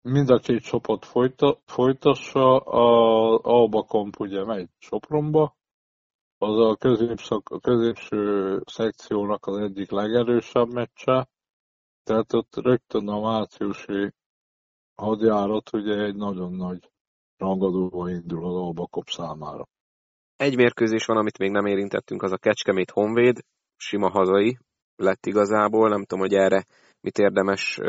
Mind 0.01 0.29
a 0.29 0.39
két 0.39 0.63
csapat 0.63 1.05
folyta, 1.05 1.59
folytassa, 1.65 2.57
a 2.57 3.39
Alba 3.43 3.83
Komp 3.83 4.19
ugye 4.19 4.45
megy 4.45 4.69
Sopronba, 4.77 5.57
az 6.37 6.57
a, 6.57 6.75
középszak, 6.75 7.59
középső 7.61 8.61
szekciónak 8.65 9.45
az 9.45 9.57
egyik 9.57 9.91
legerősebb 9.91 10.73
meccse, 10.73 11.29
tehát 12.03 12.33
ott 12.33 12.55
rögtön 12.55 13.07
a 13.07 13.19
márciusi 13.19 14.13
hadjárat 14.95 15.73
ugye 15.73 16.03
egy 16.03 16.15
nagyon 16.15 16.53
nagy 16.53 16.91
rangadóba 17.37 18.09
indul 18.09 18.45
az 18.45 18.55
Alba 18.55 18.87
Komp 18.87 19.07
számára. 19.07 19.67
Egy 20.35 20.55
mérkőzés 20.55 21.05
van, 21.05 21.17
amit 21.17 21.37
még 21.37 21.51
nem 21.51 21.65
érintettünk, 21.65 22.21
az 22.21 22.31
a 22.31 22.37
Kecskemét 22.37 22.91
Honvéd 22.91 23.39
sima 23.79 24.09
hazai 24.09 24.57
lett 24.95 25.25
igazából, 25.25 25.89
nem 25.89 26.05
tudom, 26.05 26.19
hogy 26.19 26.33
erre 26.33 26.65
mit 27.01 27.17
érdemes 27.17 27.79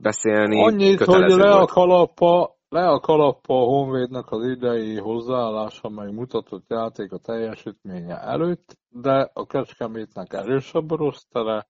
beszélni. 0.00 0.62
Annyit, 0.62 1.04
hogy 1.04 1.30
le 1.30 1.50
a 1.50 1.66
kalapa, 1.66 2.56
le 2.68 2.88
a 2.88 3.00
kalappa 3.00 3.54
a 3.54 3.64
Honvédnak 3.64 4.30
az 4.30 4.46
idei 4.46 4.96
hozzáállása, 4.96 5.88
meg 5.88 6.12
mutatott 6.14 6.64
játék 6.68 7.12
a 7.12 7.18
teljesítménye 7.18 8.16
előtt, 8.20 8.78
de 8.88 9.30
a 9.32 9.46
Kecskemétnek 9.46 10.32
erősebb 10.32 10.90
a 10.90 10.96
rostere, 10.96 11.66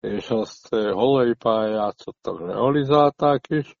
és 0.00 0.30
azt 0.30 0.68
hazai 0.74 1.34
pályán 1.34 1.74
játszottak, 1.74 2.40
realizálták 2.40 3.44
is. 3.48 3.76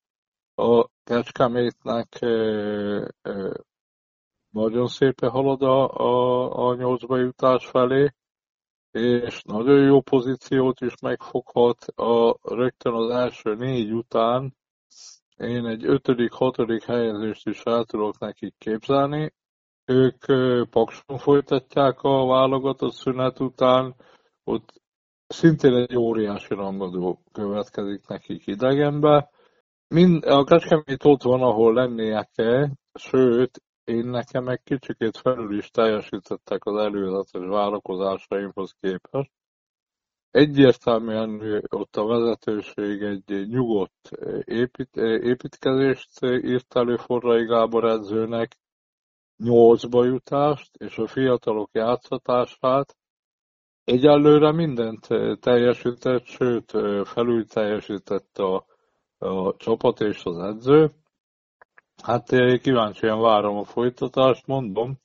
A 0.54 0.88
Kecskemétnek 1.04 2.18
nagyon 4.50 4.86
szépen 4.86 5.30
halad 5.30 5.62
a, 5.62 5.88
a, 5.88 6.68
a 6.68 6.74
nyolcba 6.74 7.16
jutás 7.16 7.66
felé, 7.66 8.12
és 8.98 9.42
nagyon 9.42 9.84
jó 9.84 10.00
pozíciót 10.00 10.80
is 10.80 10.92
megfoghat 11.02 11.84
a, 11.84 12.36
rögtön 12.42 12.92
az 12.92 13.10
első 13.10 13.54
négy 13.54 13.92
után. 13.92 14.56
Én 15.36 15.66
egy 15.66 15.84
ötödik, 15.84 16.32
hatodik 16.32 16.84
helyezést 16.84 17.46
is 17.46 17.62
el 17.62 17.84
tudok 17.84 18.18
nekik 18.18 18.54
képzelni. 18.58 19.32
Ők 19.84 20.24
Pakson 20.70 21.18
folytatják 21.18 22.02
a 22.02 22.26
válogatott 22.26 22.92
szünet 22.92 23.40
után, 23.40 23.94
ott 24.44 24.82
szintén 25.26 25.74
egy 25.74 25.96
óriási 25.96 26.54
rangadó 26.54 27.22
következik 27.32 28.06
nekik 28.06 28.46
idegenbe. 28.46 29.30
Mind, 29.88 30.24
a 30.24 30.44
Kecskemét 30.44 31.04
ott 31.04 31.22
van, 31.22 31.42
ahol 31.42 31.74
lennie 31.74 32.30
kell, 32.34 32.68
sőt, 32.94 33.62
én 33.88 34.06
nekem 34.06 34.48
egy 34.48 34.62
kicsikét 34.64 35.16
felül 35.16 35.58
is 35.58 35.70
teljesítettek 35.70 36.64
az 36.64 36.76
előzetes 36.76 37.46
várakozásaimhoz 37.46 38.74
képest. 38.80 39.30
Egyértelműen 40.30 41.62
ott 41.68 41.96
a 41.96 42.06
vezetőség 42.06 43.02
egy 43.02 43.48
nyugodt 43.48 44.10
épít, 44.44 44.96
építkezést 45.22 46.24
írt 46.24 46.76
elő 46.76 46.96
Forrai 46.96 47.44
Gábor 47.44 47.84
edzőnek, 47.84 48.56
nyolcba 49.36 50.04
jutást 50.04 50.76
és 50.76 50.98
a 50.98 51.06
fiatalok 51.06 51.70
játszatását. 51.72 52.96
Egyelőre 53.84 54.52
mindent 54.52 55.06
teljesített, 55.40 56.24
sőt 56.24 56.70
felül 57.04 57.46
teljesített 57.46 58.38
a, 58.38 58.66
a 59.18 59.56
csapat 59.56 60.00
és 60.00 60.24
az 60.24 60.38
edző. 60.38 60.90
Hát 62.02 62.28
kíváncsian 62.60 63.20
várom 63.20 63.56
a 63.56 63.64
folytatást, 63.64 64.46
mondom. 64.46 64.98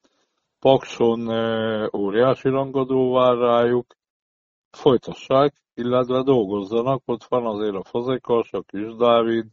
Pakson 0.59 1.27
óriási 1.95 2.49
rangadó 2.49 3.13
vár 3.13 3.37
rájuk, 3.37 3.95
folytassák, 4.71 5.53
illetve 5.73 6.23
dolgozzanak, 6.23 7.01
ott 7.05 7.23
van 7.23 7.45
azért 7.45 7.75
a 7.75 7.83
Fazekas, 7.83 8.51
a 8.51 8.61
Kis 8.61 8.95
Dávid, 8.95 9.45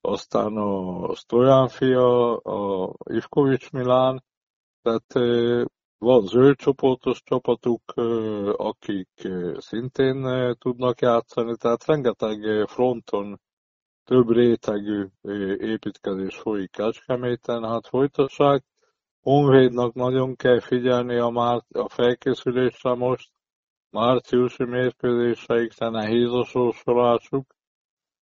aztán 0.00 0.56
a 0.56 1.14
Stojan 1.14 1.68
fia, 1.68 2.36
a 2.36 2.92
Ivkovics 3.04 3.70
Milán, 3.70 4.24
tehát 4.82 5.16
eh, 5.16 5.64
van 5.98 6.26
zöld 6.26 6.56
csoportos 6.56 7.22
csapatuk, 7.22 7.82
akik 8.56 9.28
szintén 9.56 10.54
tudnak 10.58 11.00
játszani, 11.00 11.56
tehát 11.56 11.84
rengeteg 11.84 12.66
fronton 12.66 13.40
több 14.04 14.30
rétegű 14.30 15.06
építkezés 15.58 16.36
folyik 16.36 16.70
Kecskeméten, 16.70 17.64
hát 17.64 17.86
folytassák. 17.86 18.64
Honvédnak 19.20 19.94
nagyon 19.94 20.36
kell 20.36 20.60
figyelni 20.60 21.16
a, 21.16 21.28
már, 21.28 21.62
a 21.72 21.88
felkészülésre 21.88 22.94
most, 22.94 23.30
márciusi 23.90 24.64
mérkőzéseikre 24.64 25.88
nehéz 25.88 26.32
a 26.32 26.44
sorsolásuk, 26.44 27.54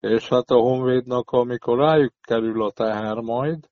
és 0.00 0.28
hát 0.28 0.50
a 0.50 0.59
Honvédnak, 0.59 1.30
amikor 1.30 1.78
rájuk 1.78 2.12
kerül 2.21 2.62
a 2.62 2.71
teher 2.71 3.16
majd, 3.16 3.68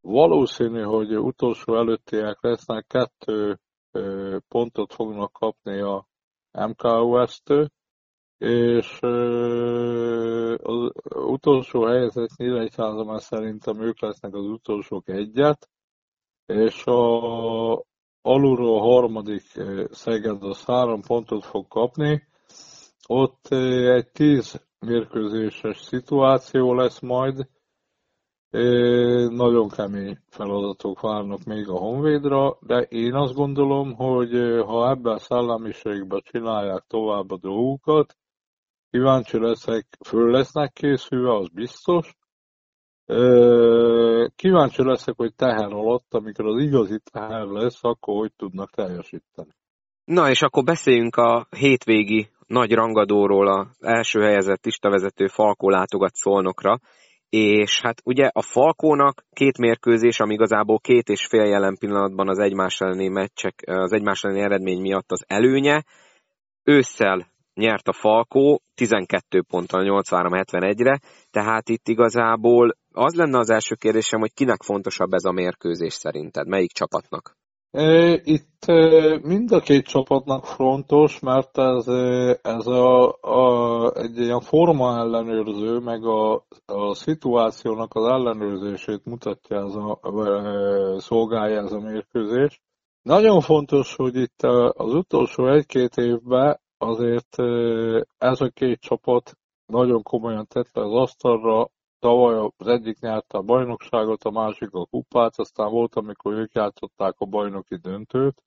valószínű, 0.00 0.82
hogy 0.82 1.16
utolsó 1.16 1.76
előttiek 1.76 2.38
lesznek, 2.40 2.86
kettő 2.86 3.58
pontot 4.48 4.92
fognak 4.92 5.32
kapni 5.32 5.80
a 5.80 6.06
MKOS-től, 6.52 7.68
és 8.42 8.98
az 10.62 10.90
utolsó 11.14 11.84
helyezett 11.84 12.36
Nyíregyházamán 12.36 13.18
szerintem 13.18 13.80
ők 13.80 14.00
lesznek 14.00 14.34
az 14.34 14.44
utolsók 14.44 15.08
egyet, 15.08 15.68
és 16.46 16.84
a 16.84 17.84
alulról 18.22 18.78
a 18.78 18.82
harmadik 18.82 19.42
Szeged 19.90 20.42
az 20.42 20.64
három 20.64 21.00
pontot 21.00 21.44
fog 21.44 21.68
kapni. 21.68 22.26
Ott 23.08 23.46
egy 23.48 24.10
tíz 24.10 24.66
mérkőzéses 24.78 25.78
szituáció 25.80 26.74
lesz 26.74 27.00
majd, 27.00 27.48
nagyon 29.30 29.68
kemény 29.68 30.18
feladatok 30.28 31.00
várnak 31.00 31.44
még 31.44 31.68
a 31.68 31.78
Honvédra, 31.78 32.58
de 32.60 32.80
én 32.80 33.14
azt 33.14 33.34
gondolom, 33.34 33.94
hogy 33.94 34.30
ha 34.66 34.90
ebben 34.90 35.14
a 35.14 35.18
szellemiségben 35.18 36.20
csinálják 36.24 36.84
tovább 36.86 37.30
a 37.30 37.36
dolgukat, 37.36 38.16
Kíváncsi 38.92 39.38
leszek, 39.38 39.86
föl 40.06 40.30
lesznek 40.30 40.72
készülve, 40.72 41.34
az 41.34 41.48
biztos. 41.48 42.14
Kíváncsi 44.36 44.84
leszek, 44.84 45.14
hogy 45.16 45.34
teher 45.34 45.72
alatt, 45.72 46.14
amikor 46.14 46.46
az 46.46 46.62
igazi 46.62 47.00
teher 47.12 47.46
lesz, 47.46 47.78
akkor 47.80 48.16
hogy 48.16 48.32
tudnak 48.36 48.70
teljesíteni. 48.70 49.50
Na 50.04 50.30
és 50.30 50.42
akkor 50.42 50.64
beszéljünk 50.64 51.16
a 51.16 51.46
hétvégi 51.56 52.28
nagy 52.46 52.72
rangadóról, 52.72 53.48
az 53.48 53.66
első 53.80 54.20
helyezett 54.20 54.66
istavezető 54.66 55.26
Falkó 55.26 55.68
látogat 55.68 56.14
Szolnokra, 56.14 56.78
és 57.28 57.80
hát 57.80 58.00
ugye 58.04 58.30
a 58.32 58.42
Falkónak 58.42 59.24
két 59.32 59.58
mérkőzés, 59.58 60.20
ami 60.20 60.34
igazából 60.34 60.78
két 60.78 61.08
és 61.08 61.26
fél 61.26 61.44
jelen 61.44 61.76
pillanatban 61.78 62.28
az 62.28 62.38
egymás 62.38 62.80
elleni 62.80 63.08
meccsek, 63.08 63.62
az 63.66 63.92
egymás 63.92 64.22
elleni 64.22 64.40
eredmény 64.40 64.80
miatt 64.80 65.10
az 65.10 65.24
előnye. 65.26 65.84
Ősszel 66.64 67.30
nyert 67.54 67.88
a 67.88 67.92
Falkó 67.92 68.62
12 68.74 69.42
ponttal 69.42 70.02
83-71-re, 70.04 71.00
tehát 71.30 71.68
itt 71.68 71.88
igazából 71.88 72.76
az 72.92 73.14
lenne 73.14 73.38
az 73.38 73.50
első 73.50 73.74
kérdésem, 73.74 74.20
hogy 74.20 74.32
kinek 74.34 74.62
fontosabb 74.62 75.12
ez 75.12 75.24
a 75.24 75.32
mérkőzés 75.32 75.92
szerinted, 75.92 76.46
melyik 76.46 76.72
csapatnak? 76.72 77.36
Itt 78.22 78.66
mind 79.22 79.52
a 79.52 79.60
két 79.60 79.86
csapatnak 79.86 80.44
fontos, 80.44 81.20
mert 81.20 81.58
ez, 81.58 81.86
ez 82.42 82.66
a, 82.66 83.12
a, 83.20 83.92
egy 83.94 84.18
ilyen 84.18 84.40
forma 84.40 84.98
ellenőrző, 84.98 85.78
meg 85.78 86.04
a, 86.04 86.44
a 86.66 86.94
szituációnak 86.94 87.94
az 87.94 88.04
ellenőrzését 88.04 89.04
mutatja 89.04 89.56
ez 89.56 89.74
a, 89.74 90.00
szolgálja 90.98 91.60
ez 91.60 91.72
a 91.72 91.80
mérkőzés. 91.80 92.62
Nagyon 93.02 93.40
fontos, 93.40 93.94
hogy 93.94 94.16
itt 94.16 94.42
az 94.72 94.94
utolsó 94.94 95.48
egy-két 95.48 95.96
évben 95.96 96.60
azért 96.82 97.38
ez 98.18 98.40
a 98.40 98.48
két 98.48 98.80
csapat 98.80 99.36
nagyon 99.66 100.02
komolyan 100.02 100.46
tette 100.46 100.80
az 100.80 100.92
asztalra, 100.92 101.68
tavaly 101.98 102.50
az 102.56 102.66
egyik 102.66 102.98
nyerte 102.98 103.38
a 103.38 103.42
bajnokságot, 103.42 104.22
a 104.22 104.30
másik 104.30 104.72
a 104.72 104.86
kupát, 104.86 105.38
aztán 105.38 105.70
volt, 105.70 105.94
amikor 105.94 106.32
ők 106.32 106.52
játszották 106.52 107.14
a 107.18 107.26
bajnoki 107.26 107.76
döntőt, 107.76 108.42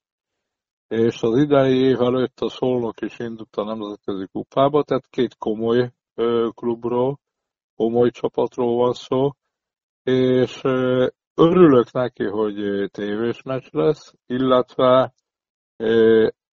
és 0.88 1.22
az 1.22 1.38
idei 1.38 1.78
év 1.78 2.02
előtt 2.02 2.40
a 2.40 2.50
Szolnok 2.50 3.02
is 3.02 3.20
indult 3.20 3.56
a 3.56 3.64
nemzetközi 3.64 4.28
kupába, 4.32 4.84
tehát 4.84 5.08
két 5.10 5.38
komoly 5.38 5.92
klubról, 6.54 7.20
komoly 7.76 8.10
csapatról 8.10 8.76
van 8.76 8.94
szó, 8.94 9.30
és 10.04 10.62
örülök 11.36 11.92
neki, 11.92 12.24
hogy 12.24 12.90
tévés 12.92 13.42
meccs 13.42 13.68
lesz, 13.72 14.14
illetve 14.26 15.14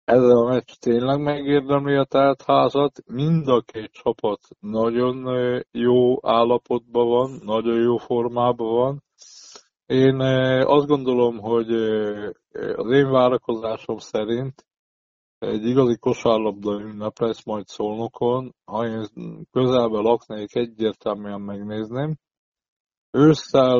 ez 0.09 0.23
a 0.23 0.43
meccs 0.43 0.71
tényleg 0.79 1.21
megérdemli 1.21 1.95
a 1.95 2.03
teltházat, 2.03 3.03
mind 3.05 3.47
a 3.47 3.61
két 3.61 3.91
csapat 3.91 4.39
nagyon 4.59 5.15
jó 5.71 6.27
állapotban 6.27 7.07
van, 7.07 7.39
nagyon 7.43 7.81
jó 7.81 7.97
formában 7.97 8.75
van. 8.75 9.03
Én 9.85 10.19
azt 10.65 10.87
gondolom, 10.87 11.37
hogy 11.37 11.71
az 12.75 12.91
én 12.91 13.11
várakozásom 13.11 13.97
szerint 13.97 14.65
egy 15.37 15.65
igazi 15.65 15.97
kosárlabda 15.97 16.81
ünnep 16.81 17.19
lesz 17.19 17.45
majd 17.45 17.67
Szolnokon. 17.67 18.55
Ha 18.65 18.85
én 18.85 19.07
közelben 19.51 20.01
laknék, 20.01 20.55
egyértelműen 20.55 21.41
megnézném. 21.41 22.15
Ősszel 23.11 23.77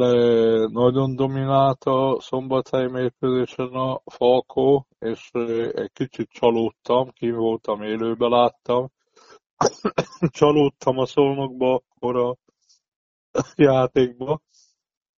nagyon 0.68 1.15
dominált 1.15 1.84
a 1.84 2.18
szombathely 2.20 2.88
mérkőzésen 2.88 3.74
a 3.74 4.02
Falkó, 4.06 4.88
és 5.00 5.30
egy 5.74 5.92
kicsit 5.94 6.30
csalódtam, 6.30 7.10
ki 7.10 7.32
voltam, 7.32 7.82
élőbe 7.82 8.28
láttam. 8.28 8.89
csalódtam 10.39 10.98
a 10.98 11.06
szolnokba, 11.06 11.82
akkor 11.89 12.15
a 12.15 12.38
játékba. 13.56 14.39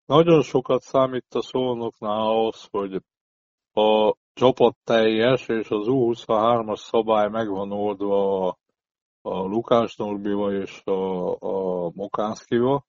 Nagyon 0.06 0.42
sokat 0.42 0.82
számít 0.82 1.34
a 1.34 1.42
szolnoknál 1.42 2.22
ahhoz, 2.22 2.68
hogy 2.72 3.02
a 3.74 4.16
csapat 4.34 4.76
teljes, 4.84 5.48
és 5.48 5.70
az 5.70 5.86
U23-as 5.90 6.80
szabály 6.80 7.30
megvan 7.30 7.72
oldva 7.72 8.48
a, 8.48 8.58
a 9.22 9.42
Lukás 9.42 9.96
Norbival 9.96 10.54
és 10.54 10.82
a, 10.84 11.32
a 11.40 11.92
Mokánszkival, 11.96 12.86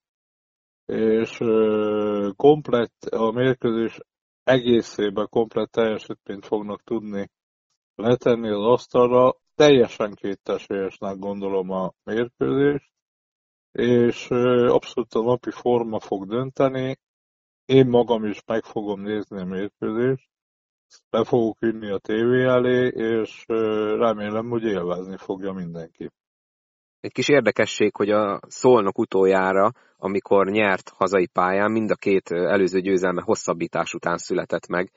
és 0.87 1.38
komplett 2.37 3.05
a 3.05 3.31
mérkőzés 3.31 4.01
egészében 4.42 5.29
komplett 5.29 5.71
teljesítményt 5.71 6.47
fognak 6.47 6.83
tudni 6.83 7.31
letenni 7.95 8.49
az 8.49 8.64
asztalra. 8.64 9.40
Teljesen 9.55 10.14
kétesélyesnek 10.14 11.18
gondolom 11.18 11.71
a 11.71 11.92
mérkőzést, 12.05 12.92
és 13.73 14.31
abszolút 14.68 15.14
a 15.14 15.23
napi 15.23 15.51
forma 15.51 16.01
fog 16.01 16.27
dönteni. 16.27 16.99
Én 17.64 17.87
magam 17.87 18.25
is 18.25 18.42
meg 18.47 18.64
fogom 18.64 19.01
nézni 19.01 19.40
a 19.40 19.45
mérkőzést, 19.45 20.29
be 21.11 21.25
fogok 21.25 21.57
ülni 21.61 21.90
a 21.90 21.99
tévé 21.99 22.45
elé, 22.45 22.87
és 22.87 23.45
remélem, 23.99 24.49
hogy 24.49 24.64
élvezni 24.64 25.16
fogja 25.16 25.53
mindenki. 25.53 26.11
Egy 27.03 27.12
kis 27.12 27.29
érdekesség, 27.29 27.97
hogy 27.97 28.11
a 28.11 28.41
Szolnok 28.49 28.99
utoljára, 28.99 29.73
amikor 29.97 30.47
nyert 30.47 30.88
hazai 30.88 31.27
pályán, 31.27 31.71
mind 31.71 31.91
a 31.91 31.95
két 31.95 32.31
előző 32.31 32.81
győzelme 32.81 33.23
hosszabbítás 33.23 33.95
után 33.95 34.17
született 34.17 34.67
meg. 34.67 34.91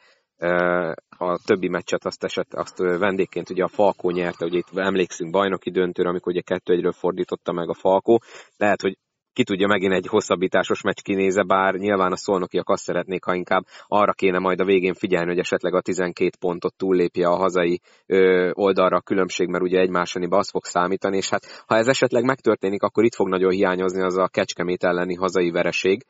A 1.17 1.39
többi 1.45 1.67
meccset 1.67 2.05
azt, 2.05 2.23
esett, 2.23 2.53
azt 2.53 2.77
vendégként 2.77 3.49
ugye 3.49 3.63
a 3.63 3.67
Falkó 3.67 4.09
nyerte, 4.09 4.45
ugye 4.45 4.57
itt 4.57 4.77
emlékszünk 4.77 5.31
bajnoki 5.31 5.71
döntőre, 5.71 6.09
amikor 6.09 6.31
ugye 6.31 6.41
2-1-ről 6.45 6.93
fordította 6.97 7.51
meg 7.51 7.69
a 7.69 7.73
Falkó. 7.73 8.21
Lehet, 8.57 8.81
hogy 8.81 8.97
ki 9.35 9.43
tudja 9.43 9.67
megint 9.67 9.93
egy 9.93 10.07
hosszabbításos 10.07 10.81
meccs 10.81 11.01
kinéze, 11.01 11.43
bár 11.43 11.73
nyilván 11.73 12.11
a 12.11 12.15
szolnokiak 12.15 12.69
azt 12.69 12.83
szeretnék, 12.83 13.23
ha 13.23 13.35
inkább 13.35 13.65
arra 13.87 14.13
kéne 14.13 14.39
majd 14.39 14.59
a 14.59 14.65
végén 14.65 14.93
figyelni, 14.93 15.27
hogy 15.27 15.39
esetleg 15.39 15.73
a 15.73 15.81
12 15.81 16.29
pontot 16.39 16.75
túllépje 16.75 17.27
a 17.27 17.35
hazai 17.35 17.79
ö, 18.05 18.49
oldalra 18.53 18.97
a 18.97 19.01
különbség, 19.01 19.47
mert 19.47 19.63
ugye 19.63 19.79
egymásaniba 19.79 20.37
az 20.37 20.49
fog 20.49 20.65
számítani, 20.65 21.17
és 21.17 21.29
hát 21.29 21.63
ha 21.67 21.75
ez 21.75 21.87
esetleg 21.87 22.23
megtörténik, 22.23 22.83
akkor 22.83 23.03
itt 23.03 23.15
fog 23.15 23.29
nagyon 23.29 23.51
hiányozni 23.51 24.01
az 24.01 24.17
a 24.17 24.27
kecskemét 24.27 24.83
elleni 24.83 25.15
hazai 25.15 25.51
vereség. 25.51 26.05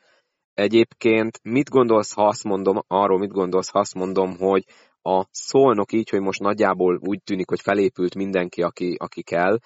Egyébként 0.54 1.38
mit 1.42 1.68
gondolsz, 1.68 2.14
ha 2.14 2.26
azt 2.26 2.44
mondom, 2.44 2.82
arról 2.86 3.18
mit 3.18 3.32
gondolsz, 3.32 3.70
ha 3.70 3.78
azt 3.78 3.94
mondom, 3.94 4.36
hogy 4.38 4.64
a 5.02 5.26
szolnok 5.30 5.92
így, 5.92 6.10
hogy 6.10 6.20
most 6.20 6.40
nagyjából 6.40 6.98
úgy 7.02 7.22
tűnik, 7.24 7.48
hogy 7.48 7.60
felépült 7.60 8.14
mindenki, 8.14 8.62
aki, 8.62 8.94
aki 8.98 9.22
kell, 9.22 9.58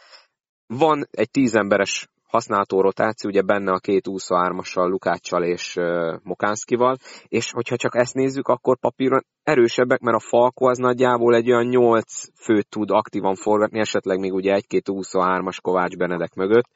van 0.67 1.07
egy 1.11 1.31
tízemberes 1.31 2.09
használható 2.31 2.81
rotáció, 2.81 3.31
ugye 3.31 3.43
benne 3.43 3.73
a 3.73 3.79
két 3.79 4.05
23-assal, 4.11 4.89
Lukáccsal 4.89 5.43
és 5.45 5.77
uh, 5.77 6.15
Mokánszkival, 6.23 6.97
és 7.29 7.51
hogyha 7.53 7.77
csak 7.77 7.97
ezt 7.97 8.15
nézzük, 8.15 8.49
akkor 8.49 8.79
papíron 8.79 9.25
erősebbek, 9.43 10.01
mert 10.01 10.17
a 10.17 10.27
Falko 10.29 10.67
az 10.67 10.79
nagyjából 10.79 11.35
egy 11.35 11.51
olyan 11.51 11.67
8 11.67 12.43
főt 12.45 12.69
tud 12.69 12.91
aktívan 12.91 13.35
forgatni, 13.35 13.79
esetleg 13.79 14.19
még 14.19 14.33
ugye 14.33 14.55
egy-két 14.55 14.87
23-as 14.87 15.59
Kovács 15.63 15.97
Benedek 15.97 16.35
mögött. 16.35 16.69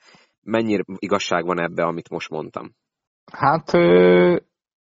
Mennyire 0.42 0.82
igazság 0.98 1.44
van 1.44 1.60
ebbe, 1.60 1.82
amit 1.82 2.10
most 2.10 2.30
mondtam? 2.30 2.74
Hát 3.32 3.72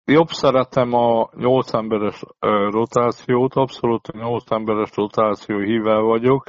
jobb 0.05 0.29
szeretem 0.29 0.93
a 0.93 1.29
8 1.37 1.75
emberes 1.75 2.23
rotációt, 2.71 3.55
abszolút 3.55 4.09
a 4.09 4.17
8 4.19 4.51
emberes 4.51 4.91
rotáció 4.95 5.59
hível 5.59 6.01
vagyok. 6.01 6.45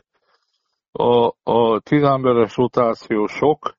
A, 0.91 1.33
a 1.43 1.79
10 1.79 2.03
emberes 2.03 2.55
rotáció 2.55 3.25
sok, 3.27 3.73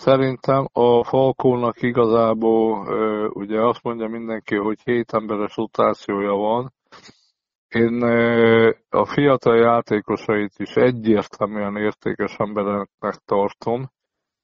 Szerintem 0.00 0.68
a 0.72 1.04
Falkónak 1.04 1.82
igazából 1.82 2.86
ugye 3.28 3.60
azt 3.60 3.82
mondja 3.82 4.08
mindenki, 4.08 4.56
hogy 4.56 4.80
hét 4.84 5.12
emberes 5.12 5.56
rotációja 5.56 6.32
van. 6.32 6.72
Én 7.68 8.02
a 8.88 9.04
fiatal 9.04 9.56
játékosait 9.56 10.52
is 10.56 10.74
egyértelműen 10.74 11.76
értékes 11.76 12.34
embereknek 12.36 13.14
tartom. 13.24 13.90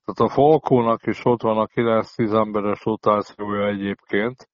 Tehát 0.05 0.31
a 0.31 0.35
Falkónak 0.35 1.07
is 1.07 1.25
ott 1.25 1.43
van 1.43 1.59
a 1.59 1.67
9-10 1.67 2.33
emberes 2.33 2.85
rotációja 2.85 3.67
egyébként. 3.67 4.49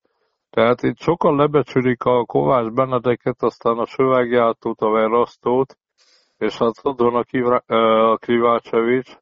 Tehát 0.51 0.83
itt 0.83 0.99
sokan 0.99 1.37
lebecsülik 1.37 2.03
a 2.05 2.25
Kovács 2.25 2.73
Benedeket, 2.73 3.43
aztán 3.43 3.79
a 3.79 3.87
Sövegjátót, 3.87 4.81
a 4.81 4.91
Verasztót, 4.91 5.77
és 6.39 6.59
hát 6.59 6.73
ott 6.83 6.99
van 6.99 7.25
a 7.67 8.17
Krivácsevics, 8.17 9.21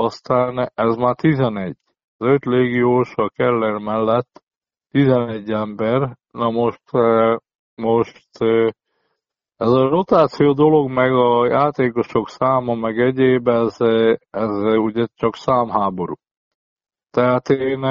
aztán 0.00 0.70
ez 0.74 0.96
már 0.96 1.14
11. 1.14 1.76
Az 2.16 2.26
öt 2.26 2.44
légiós 2.44 3.12
a 3.16 3.28
Keller 3.28 3.78
mellett 3.78 4.42
11 4.90 5.50
ember. 5.50 6.16
Na 6.30 6.50
most, 6.50 6.82
eh, 6.90 7.36
most 7.74 8.28
eh, 8.38 8.68
ez 9.56 9.70
a 9.70 9.88
rotáció 9.88 10.52
dolog, 10.52 10.90
meg 10.90 11.12
a 11.12 11.46
játékosok 11.46 12.28
száma, 12.28 12.74
meg 12.74 13.00
egyéb, 13.00 13.48
ez, 13.48 13.76
eh, 13.78 14.16
ez 14.30 14.50
ugye 14.76 15.06
csak 15.14 15.36
számháború. 15.36 16.14
Tehát 17.10 17.48
én, 17.48 17.82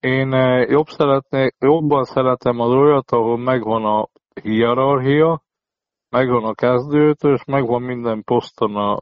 én 0.00 0.30
jobb 0.68 0.86
szeretnék, 0.86 1.54
jobban 1.58 2.04
szeretem 2.04 2.60
az 2.60 2.70
olyat, 2.70 3.10
ahol 3.10 3.38
megvan 3.38 3.84
a 3.84 4.08
hierarchia, 4.42 5.41
megvan 6.12 6.44
a 6.44 6.54
kezdőt, 6.54 7.22
és 7.22 7.44
megvan 7.44 7.82
minden 7.82 8.24
poszton 8.24 8.76
a 8.76 8.98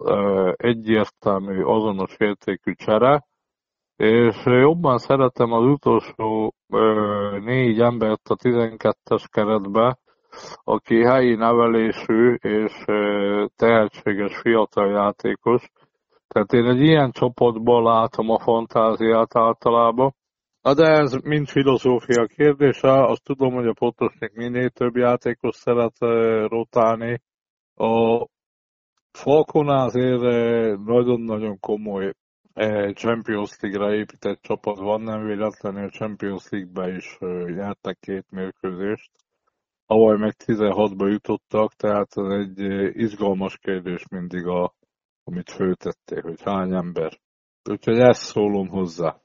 egyértelmű, 0.57 1.63
azonos 1.63 2.15
értékű 2.19 2.73
csere, 2.73 3.25
és 3.97 4.37
jobban 4.45 4.99
szeretem 4.99 5.53
az 5.53 5.65
utolsó 5.65 6.55
négy 7.45 7.81
embert 7.81 8.29
a 8.29 8.37
12-es 8.37 9.25
keretbe, 9.31 9.99
aki 10.65 11.05
helyi 11.05 11.35
nevelésű 11.35 12.35
és 12.35 12.85
tehetséges 13.57 14.37
fiatal 14.37 14.91
játékos. 14.91 15.71
Tehát 16.29 16.53
én 16.53 16.65
egy 16.65 16.81
ilyen 16.81 17.11
csapatban 17.11 17.83
látom 17.83 18.31
a 18.31 18.39
fantáziát 18.39 19.37
általában. 19.37 20.15
Na 20.63 20.75
de 20.75 20.87
ez 20.87 21.13
mind 21.13 21.49
filozófia 21.49 22.27
kérdése, 22.27 23.05
azt 23.05 23.23
tudom, 23.23 23.55
hogy 23.55 23.67
a 23.67 23.73
Potosnik 23.73 24.33
minél 24.33 24.71
több 24.71 24.97
játékos 24.97 25.57
szeret 25.57 25.97
rotálni. 26.49 27.23
A 27.75 28.27
Falcon 29.13 29.69
azért 29.69 30.21
nagyon-nagyon 30.85 31.59
komoly 31.59 32.13
Champions 32.95 33.61
League-re 33.61 33.95
épített 33.95 34.43
csapat 34.43 34.79
van, 34.79 35.01
nem 35.01 35.25
véletlenül 35.25 35.85
a 35.85 35.91
Champions 35.91 36.49
League-be 36.49 36.95
is 36.95 37.19
nyertek 37.55 37.99
két 38.01 38.31
mérkőzést. 38.31 39.11
Avaj 39.87 40.19
meg 40.19 40.35
16-ba 40.47 41.09
jutottak, 41.11 41.73
tehát 41.73 42.09
ez 42.17 42.33
egy 42.33 42.59
izgalmas 42.97 43.59
kérdés 43.59 44.09
mindig, 44.09 44.47
a, 44.47 44.75
amit 45.25 45.51
föltették, 45.51 46.23
hogy 46.23 46.43
hány 46.43 46.73
ember. 46.73 47.19
Úgyhogy 47.71 47.99
ezt 47.99 48.23
szólom 48.23 48.69
hozzá. 48.69 49.20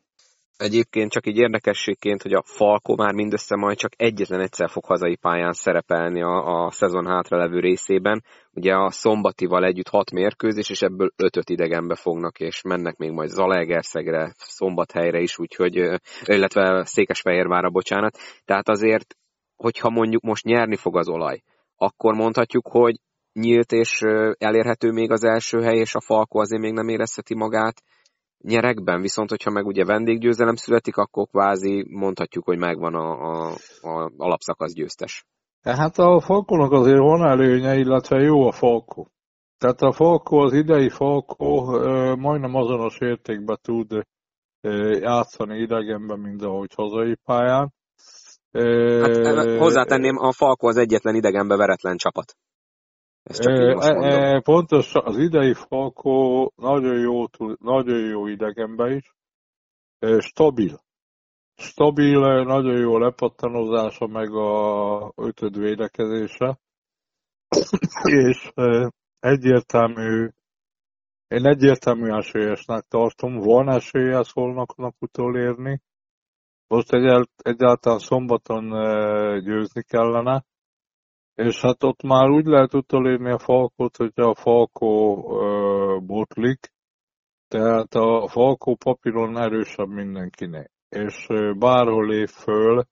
Egyébként 0.58 1.12
csak 1.12 1.28
így 1.28 1.38
érdekességként, 1.38 2.22
hogy 2.22 2.34
a 2.34 2.44
Falko 2.46 2.96
már 2.96 3.14
mindössze 3.14 3.56
majd 3.56 3.78
csak 3.78 3.92
egyetlen 3.96 4.40
egyszer 4.40 4.70
fog 4.70 4.86
hazai 4.86 5.16
pályán 5.16 5.54
szerepelni 5.54 6.22
a, 6.22 6.66
a 6.66 6.72
szezon 6.72 7.06
hátralevő 7.06 7.60
részében. 7.60 8.24
Ugye 8.52 8.74
a 8.74 8.92
szombatival 8.92 9.66
együtt 9.66 9.88
hat 9.88 10.12
mérkőzés, 10.12 10.70
és 10.70 10.82
ebből 10.82 11.12
ötöt 11.16 11.50
idegenbe 11.50 11.96
fognak, 11.96 12.40
és 12.40 12.62
mennek 12.62 12.98
még 12.98 13.12
majd 13.12 13.30
Zalaegerszegre, 13.30 14.34
szombathelyre 14.38 15.20
is, 15.20 15.40
úgyhogy, 15.40 15.76
illetve 16.24 16.86
Székesfehérvárra, 16.86 17.70
bocsánat. 17.70 18.18
Tehát 18.46 18.70
azért, 18.70 19.16
hogyha 19.56 19.90
mondjuk 19.90 20.24
most 20.24 20.44
nyerni 20.44 20.76
fog 20.76 20.98
az 20.98 21.08
olaj, 21.08 21.42
akkor 21.76 22.14
mondhatjuk, 22.14 22.68
hogy 22.68 22.96
nyílt 23.34 23.72
és 23.72 24.02
elérhető 24.38 24.92
még 24.92 25.12
az 25.12 25.24
első 25.24 25.62
hely, 25.62 25.78
és 25.78 25.96
a 25.96 26.02
Falko 26.02 26.40
azért 26.40 26.62
még 26.62 26.74
nem 26.74 26.88
érezheti 26.88 27.36
magát 27.36 27.82
nyerekben, 28.46 29.02
viszont 29.02 29.30
hogyha 29.30 29.52
meg 29.52 29.66
ugye 29.66 29.86
vendéggyőzelem 29.86 30.56
születik, 30.56 30.96
akkor 30.98 31.28
kvázi 31.28 31.86
mondhatjuk, 31.90 32.46
hogy 32.46 32.58
megvan 32.58 32.96
a, 32.96 33.12
a, 33.12 33.54
a 33.82 34.12
alapszakasz 34.18 34.74
győztes. 34.74 35.26
Hát 35.62 35.98
a 35.98 36.20
Falkónak 36.20 36.72
azért 36.72 37.00
van 37.00 37.28
előnye, 37.28 37.76
illetve 37.76 38.20
jó 38.20 38.48
a 38.48 38.52
Falkó. 38.52 39.10
Tehát 39.58 39.82
a 39.82 39.92
Falkó, 39.92 40.38
az 40.38 40.54
idei 40.54 40.90
Falkó 40.90 41.66
majdnem 42.16 42.56
azonos 42.56 42.98
értékben 43.00 43.58
tud 43.62 44.02
játszani 45.00 45.60
idegenben, 45.60 46.20
mint 46.20 46.42
ahogy 46.42 46.74
hazai 46.76 47.16
pályán. 47.24 47.74
Hát, 49.02 49.58
hozzátenném, 49.58 50.18
a 50.18 50.32
Falkó 50.32 50.68
az 50.68 50.78
egyetlen 50.78 51.16
idegenbe 51.16 51.56
veretlen 51.56 51.98
csapat. 51.98 52.36
Ezt 53.26 53.42
csak 53.42 53.58
e, 53.58 53.74
most 53.74 53.88
e, 53.88 54.42
pontos, 54.42 54.94
az 54.94 55.18
idei 55.18 55.54
Falkó 55.54 56.52
nagyon 56.56 57.00
jó, 57.00 57.24
nagyon 57.58 58.00
jó 58.00 58.28
idegenben 58.28 58.92
is, 58.92 59.16
e, 60.00 60.20
stabil. 60.20 60.80
Stabil, 61.56 62.20
nagyon 62.44 62.78
jó 62.80 62.98
lepattanozása, 62.98 64.08
meg 64.08 64.34
a 64.34 65.12
ötöd 65.16 65.58
védekezése, 65.58 66.60
és 68.28 68.52
e, 68.54 68.92
egyértelmű, 69.20 70.30
én 71.28 71.46
egyértelmű 71.46 72.12
esélyesnek 72.12 72.86
tartom, 72.88 73.38
van 73.38 73.70
esélye 73.70 74.24
szólnaknak 74.24 74.96
utolérni. 75.00 75.82
Most 76.68 76.94
egy, 76.94 77.30
egyáltalán 77.38 78.00
szombaton 78.00 78.70
győzni 79.44 79.84
kellene, 79.84 80.46
és 81.36 81.62
hát 81.62 81.84
ott 81.84 82.02
már 82.02 82.30
úgy 82.30 82.46
lehet 82.46 82.74
utolérni 82.74 83.32
a 83.32 83.40
falkot, 83.40 83.98
hogy 83.98 84.12
a 84.16 84.36
falkó 84.36 85.24
ö, 85.42 86.00
botlik, 86.06 86.74
tehát 87.48 87.94
a 87.94 88.28
falkó 88.28 88.76
papíron 88.76 89.38
erősebb 89.38 89.90
mindenkinek. 89.90 90.72
és 90.90 91.28
bárhol 91.58 92.08
lép 92.08 92.28
föl, 92.28 92.86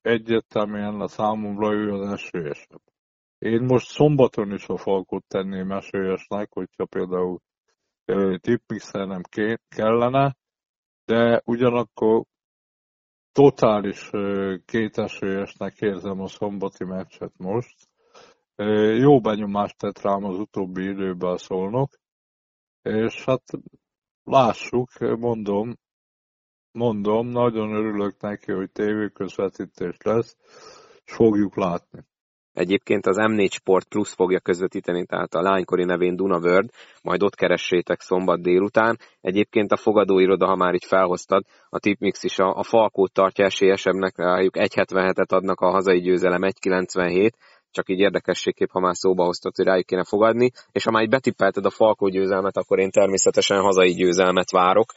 egyértelműen 0.00 1.00
a 1.00 1.08
számomra 1.08 1.72
ő 1.72 1.92
az 1.92 2.12
esélyesebb. 2.12 2.82
Én 3.38 3.62
most 3.62 3.86
szombaton 3.86 4.52
is 4.52 4.68
a 4.68 4.76
Falkot 4.76 5.24
tenném 5.28 5.70
esélyesnek, 5.70 6.52
hogyha 6.52 6.84
például 6.84 7.38
tipmixelnem 8.40 9.20
kellene, 9.68 10.36
de 11.04 11.42
ugyanakkor 11.44 12.24
totális 13.36 14.10
kétesélyesnek 14.64 15.80
érzem 15.80 16.20
a 16.20 16.28
szombati 16.28 16.84
meccset 16.84 17.32
most. 17.36 17.88
Jó 18.98 19.20
benyomást 19.20 19.78
tett 19.78 20.00
rám 20.00 20.24
az 20.24 20.38
utóbbi 20.38 20.88
időben 20.88 21.36
szólnok, 21.36 21.90
és 22.82 23.24
hát 23.24 23.42
lássuk, 24.24 24.98
mondom, 24.98 25.76
mondom, 26.72 27.26
nagyon 27.26 27.74
örülök 27.74 28.20
neki, 28.20 28.52
hogy 28.52 28.70
tévéközvetítés 28.72 29.96
lesz, 30.02 30.36
és 31.04 31.12
fogjuk 31.12 31.56
látni. 31.56 32.04
Egyébként 32.56 33.06
az 33.06 33.16
M4 33.20 33.50
Sport 33.50 33.88
Plus 33.88 34.12
fogja 34.12 34.40
közvetíteni, 34.40 35.06
tehát 35.06 35.34
a 35.34 35.42
lánykori 35.42 35.84
nevén 35.84 36.16
Duna 36.16 36.38
World, 36.38 36.70
majd 37.02 37.22
ott 37.22 37.34
keressétek 37.34 38.00
szombat 38.00 38.42
délután. 38.42 38.98
Egyébként 39.20 39.72
a 39.72 39.76
fogadóiroda, 39.76 40.46
ha 40.46 40.56
már 40.56 40.74
így 40.74 40.84
felhoztad, 40.84 41.42
a 41.68 41.78
Tipmix 41.78 42.22
is 42.22 42.38
a, 42.38 42.54
a 42.54 42.62
Falkót 42.62 43.12
tartja 43.12 43.44
esélyesebbnek, 43.44 44.16
rájuk 44.16 44.54
1.77-et 44.58 45.32
adnak 45.32 45.60
a 45.60 45.70
hazai 45.70 46.00
győzelem 46.00 46.42
1.97, 46.42 47.30
csak 47.76 47.88
így 47.88 47.98
érdekességképp, 47.98 48.70
ha 48.70 48.80
már 48.80 48.96
szóba 48.96 49.24
hoztad, 49.24 49.56
hogy 49.56 49.64
rájuk 49.64 49.86
kéne 49.86 50.04
fogadni, 50.04 50.50
és 50.72 50.84
ha 50.84 50.90
már 50.90 51.02
így 51.02 51.08
betippelted 51.08 51.64
a 51.64 51.70
Falkó 51.70 52.08
győzelmet, 52.08 52.56
akkor 52.56 52.78
én 52.78 52.90
természetesen 52.90 53.60
hazai 53.60 53.92
győzelmet 53.94 54.50
várok. 54.50 54.92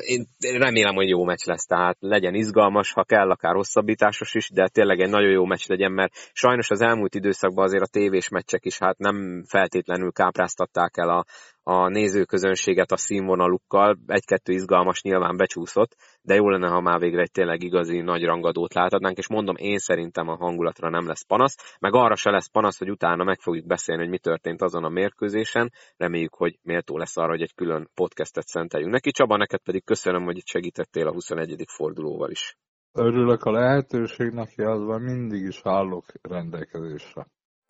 Én 0.00 0.26
remélem, 0.38 0.94
hogy 0.94 1.08
jó 1.08 1.24
meccs 1.24 1.46
lesz, 1.46 1.66
tehát 1.66 1.96
legyen 2.00 2.34
izgalmas, 2.34 2.92
ha 2.92 3.04
kell, 3.04 3.30
akár 3.30 3.54
hosszabbításos 3.54 4.34
is, 4.34 4.50
de 4.50 4.68
tényleg 4.68 5.00
egy 5.00 5.10
nagyon 5.10 5.30
jó 5.30 5.44
meccs 5.44 5.68
legyen, 5.68 5.92
mert 5.92 6.12
sajnos 6.32 6.70
az 6.70 6.80
elmúlt 6.80 7.14
időszakban 7.14 7.64
azért 7.64 7.82
a 7.82 7.90
tévés 7.90 8.28
meccsek 8.28 8.64
is 8.64 8.78
hát 8.78 8.98
nem 8.98 9.44
feltétlenül 9.48 10.12
kápráztatták 10.12 10.96
el 10.96 11.08
a, 11.08 11.24
a 11.68 11.88
nézőközönséget 11.88 12.92
a 12.92 12.96
színvonalukkal. 12.96 13.98
Egy-kettő 14.06 14.52
izgalmas 14.52 15.02
nyilván 15.02 15.36
becsúszott, 15.36 15.96
de 16.22 16.34
jó 16.34 16.48
lenne, 16.48 16.68
ha 16.68 16.80
már 16.80 16.98
végre 16.98 17.20
egy 17.20 17.30
tényleg 17.30 17.62
igazi 17.62 18.00
nagy 18.00 18.24
rangadót 18.24 18.74
láthatnánk, 18.74 19.16
és 19.16 19.28
mondom, 19.28 19.56
én 19.56 19.78
szerintem 19.78 20.28
a 20.28 20.36
hangulatra 20.36 20.90
nem 20.90 21.06
lesz 21.06 21.26
panasz, 21.26 21.76
meg 21.80 21.94
arra 21.94 22.16
se 22.16 22.30
lesz 22.30 22.50
panasz, 22.50 22.78
hogy 22.78 22.90
utána 22.90 23.24
meg 23.24 23.40
fogjuk 23.40 23.66
beszélni, 23.66 24.02
hogy 24.02 24.10
mi 24.10 24.18
történt 24.18 24.62
azon 24.62 24.84
a 24.84 24.88
mérkőzésen. 24.88 25.72
Reméljük, 25.96 26.34
hogy 26.34 26.58
méltó 26.62 26.98
lesz 26.98 27.16
arra, 27.16 27.30
hogy 27.30 27.42
egy 27.42 27.54
külön 27.54 27.90
podcastet 27.94 28.46
szenteljünk 28.46 28.92
neki. 28.92 29.10
Csaba, 29.10 29.36
neked 29.36 29.60
pedig 29.60 29.84
köszönöm, 29.84 30.24
hogy 30.24 30.36
itt 30.36 30.46
segítettél 30.46 31.06
a 31.06 31.12
21. 31.12 31.64
fordulóval 31.76 32.30
is. 32.30 32.56
Örülök 32.92 33.44
a 33.44 33.50
lehetőségnek, 33.50 34.52
jelzve 34.56 34.98
mindig 34.98 35.42
is 35.42 35.60
állok 35.62 36.04
rendelkezésre. 36.22 37.26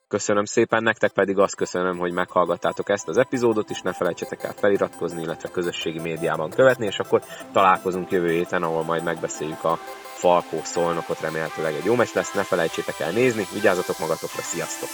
Köszönöm 0.09 0.45
szépen, 0.45 0.83
nektek 0.83 1.13
pedig 1.13 1.39
azt 1.39 1.57
köszönöm, 1.57 1.99
hogy 1.99 2.13
meghallgattátok 2.13 2.89
ezt 2.89 3.09
az 3.09 3.17
epizódot, 3.17 3.71
és 3.71 3.81
ne 3.81 3.93
felejtsetek 3.93 4.43
el 4.43 4.53
feliratkozni, 4.53 5.23
illetve 5.23 5.49
közösségi 5.49 6.01
médiában 6.01 6.51
követni, 6.51 6.87
és 6.87 6.99
akkor 6.99 7.23
találkozunk 7.53 8.11
jövő 8.11 8.31
héten, 8.31 8.63
ahol 8.63 8.85
majd 8.85 9.03
megbeszéljük 9.03 9.65
a 9.65 9.79
Falkó 10.15 10.61
szolnokot, 10.63 11.21
remélhetőleg 11.21 11.75
egy 11.75 11.85
jó 11.85 11.95
meccs 11.95 12.15
lesz, 12.15 12.33
ne 12.33 12.43
felejtsétek 12.43 13.01
el 13.01 13.11
nézni, 13.11 13.47
vigyázzatok 13.53 13.99
magatokra, 13.99 14.43
sziasztok! 14.43 14.89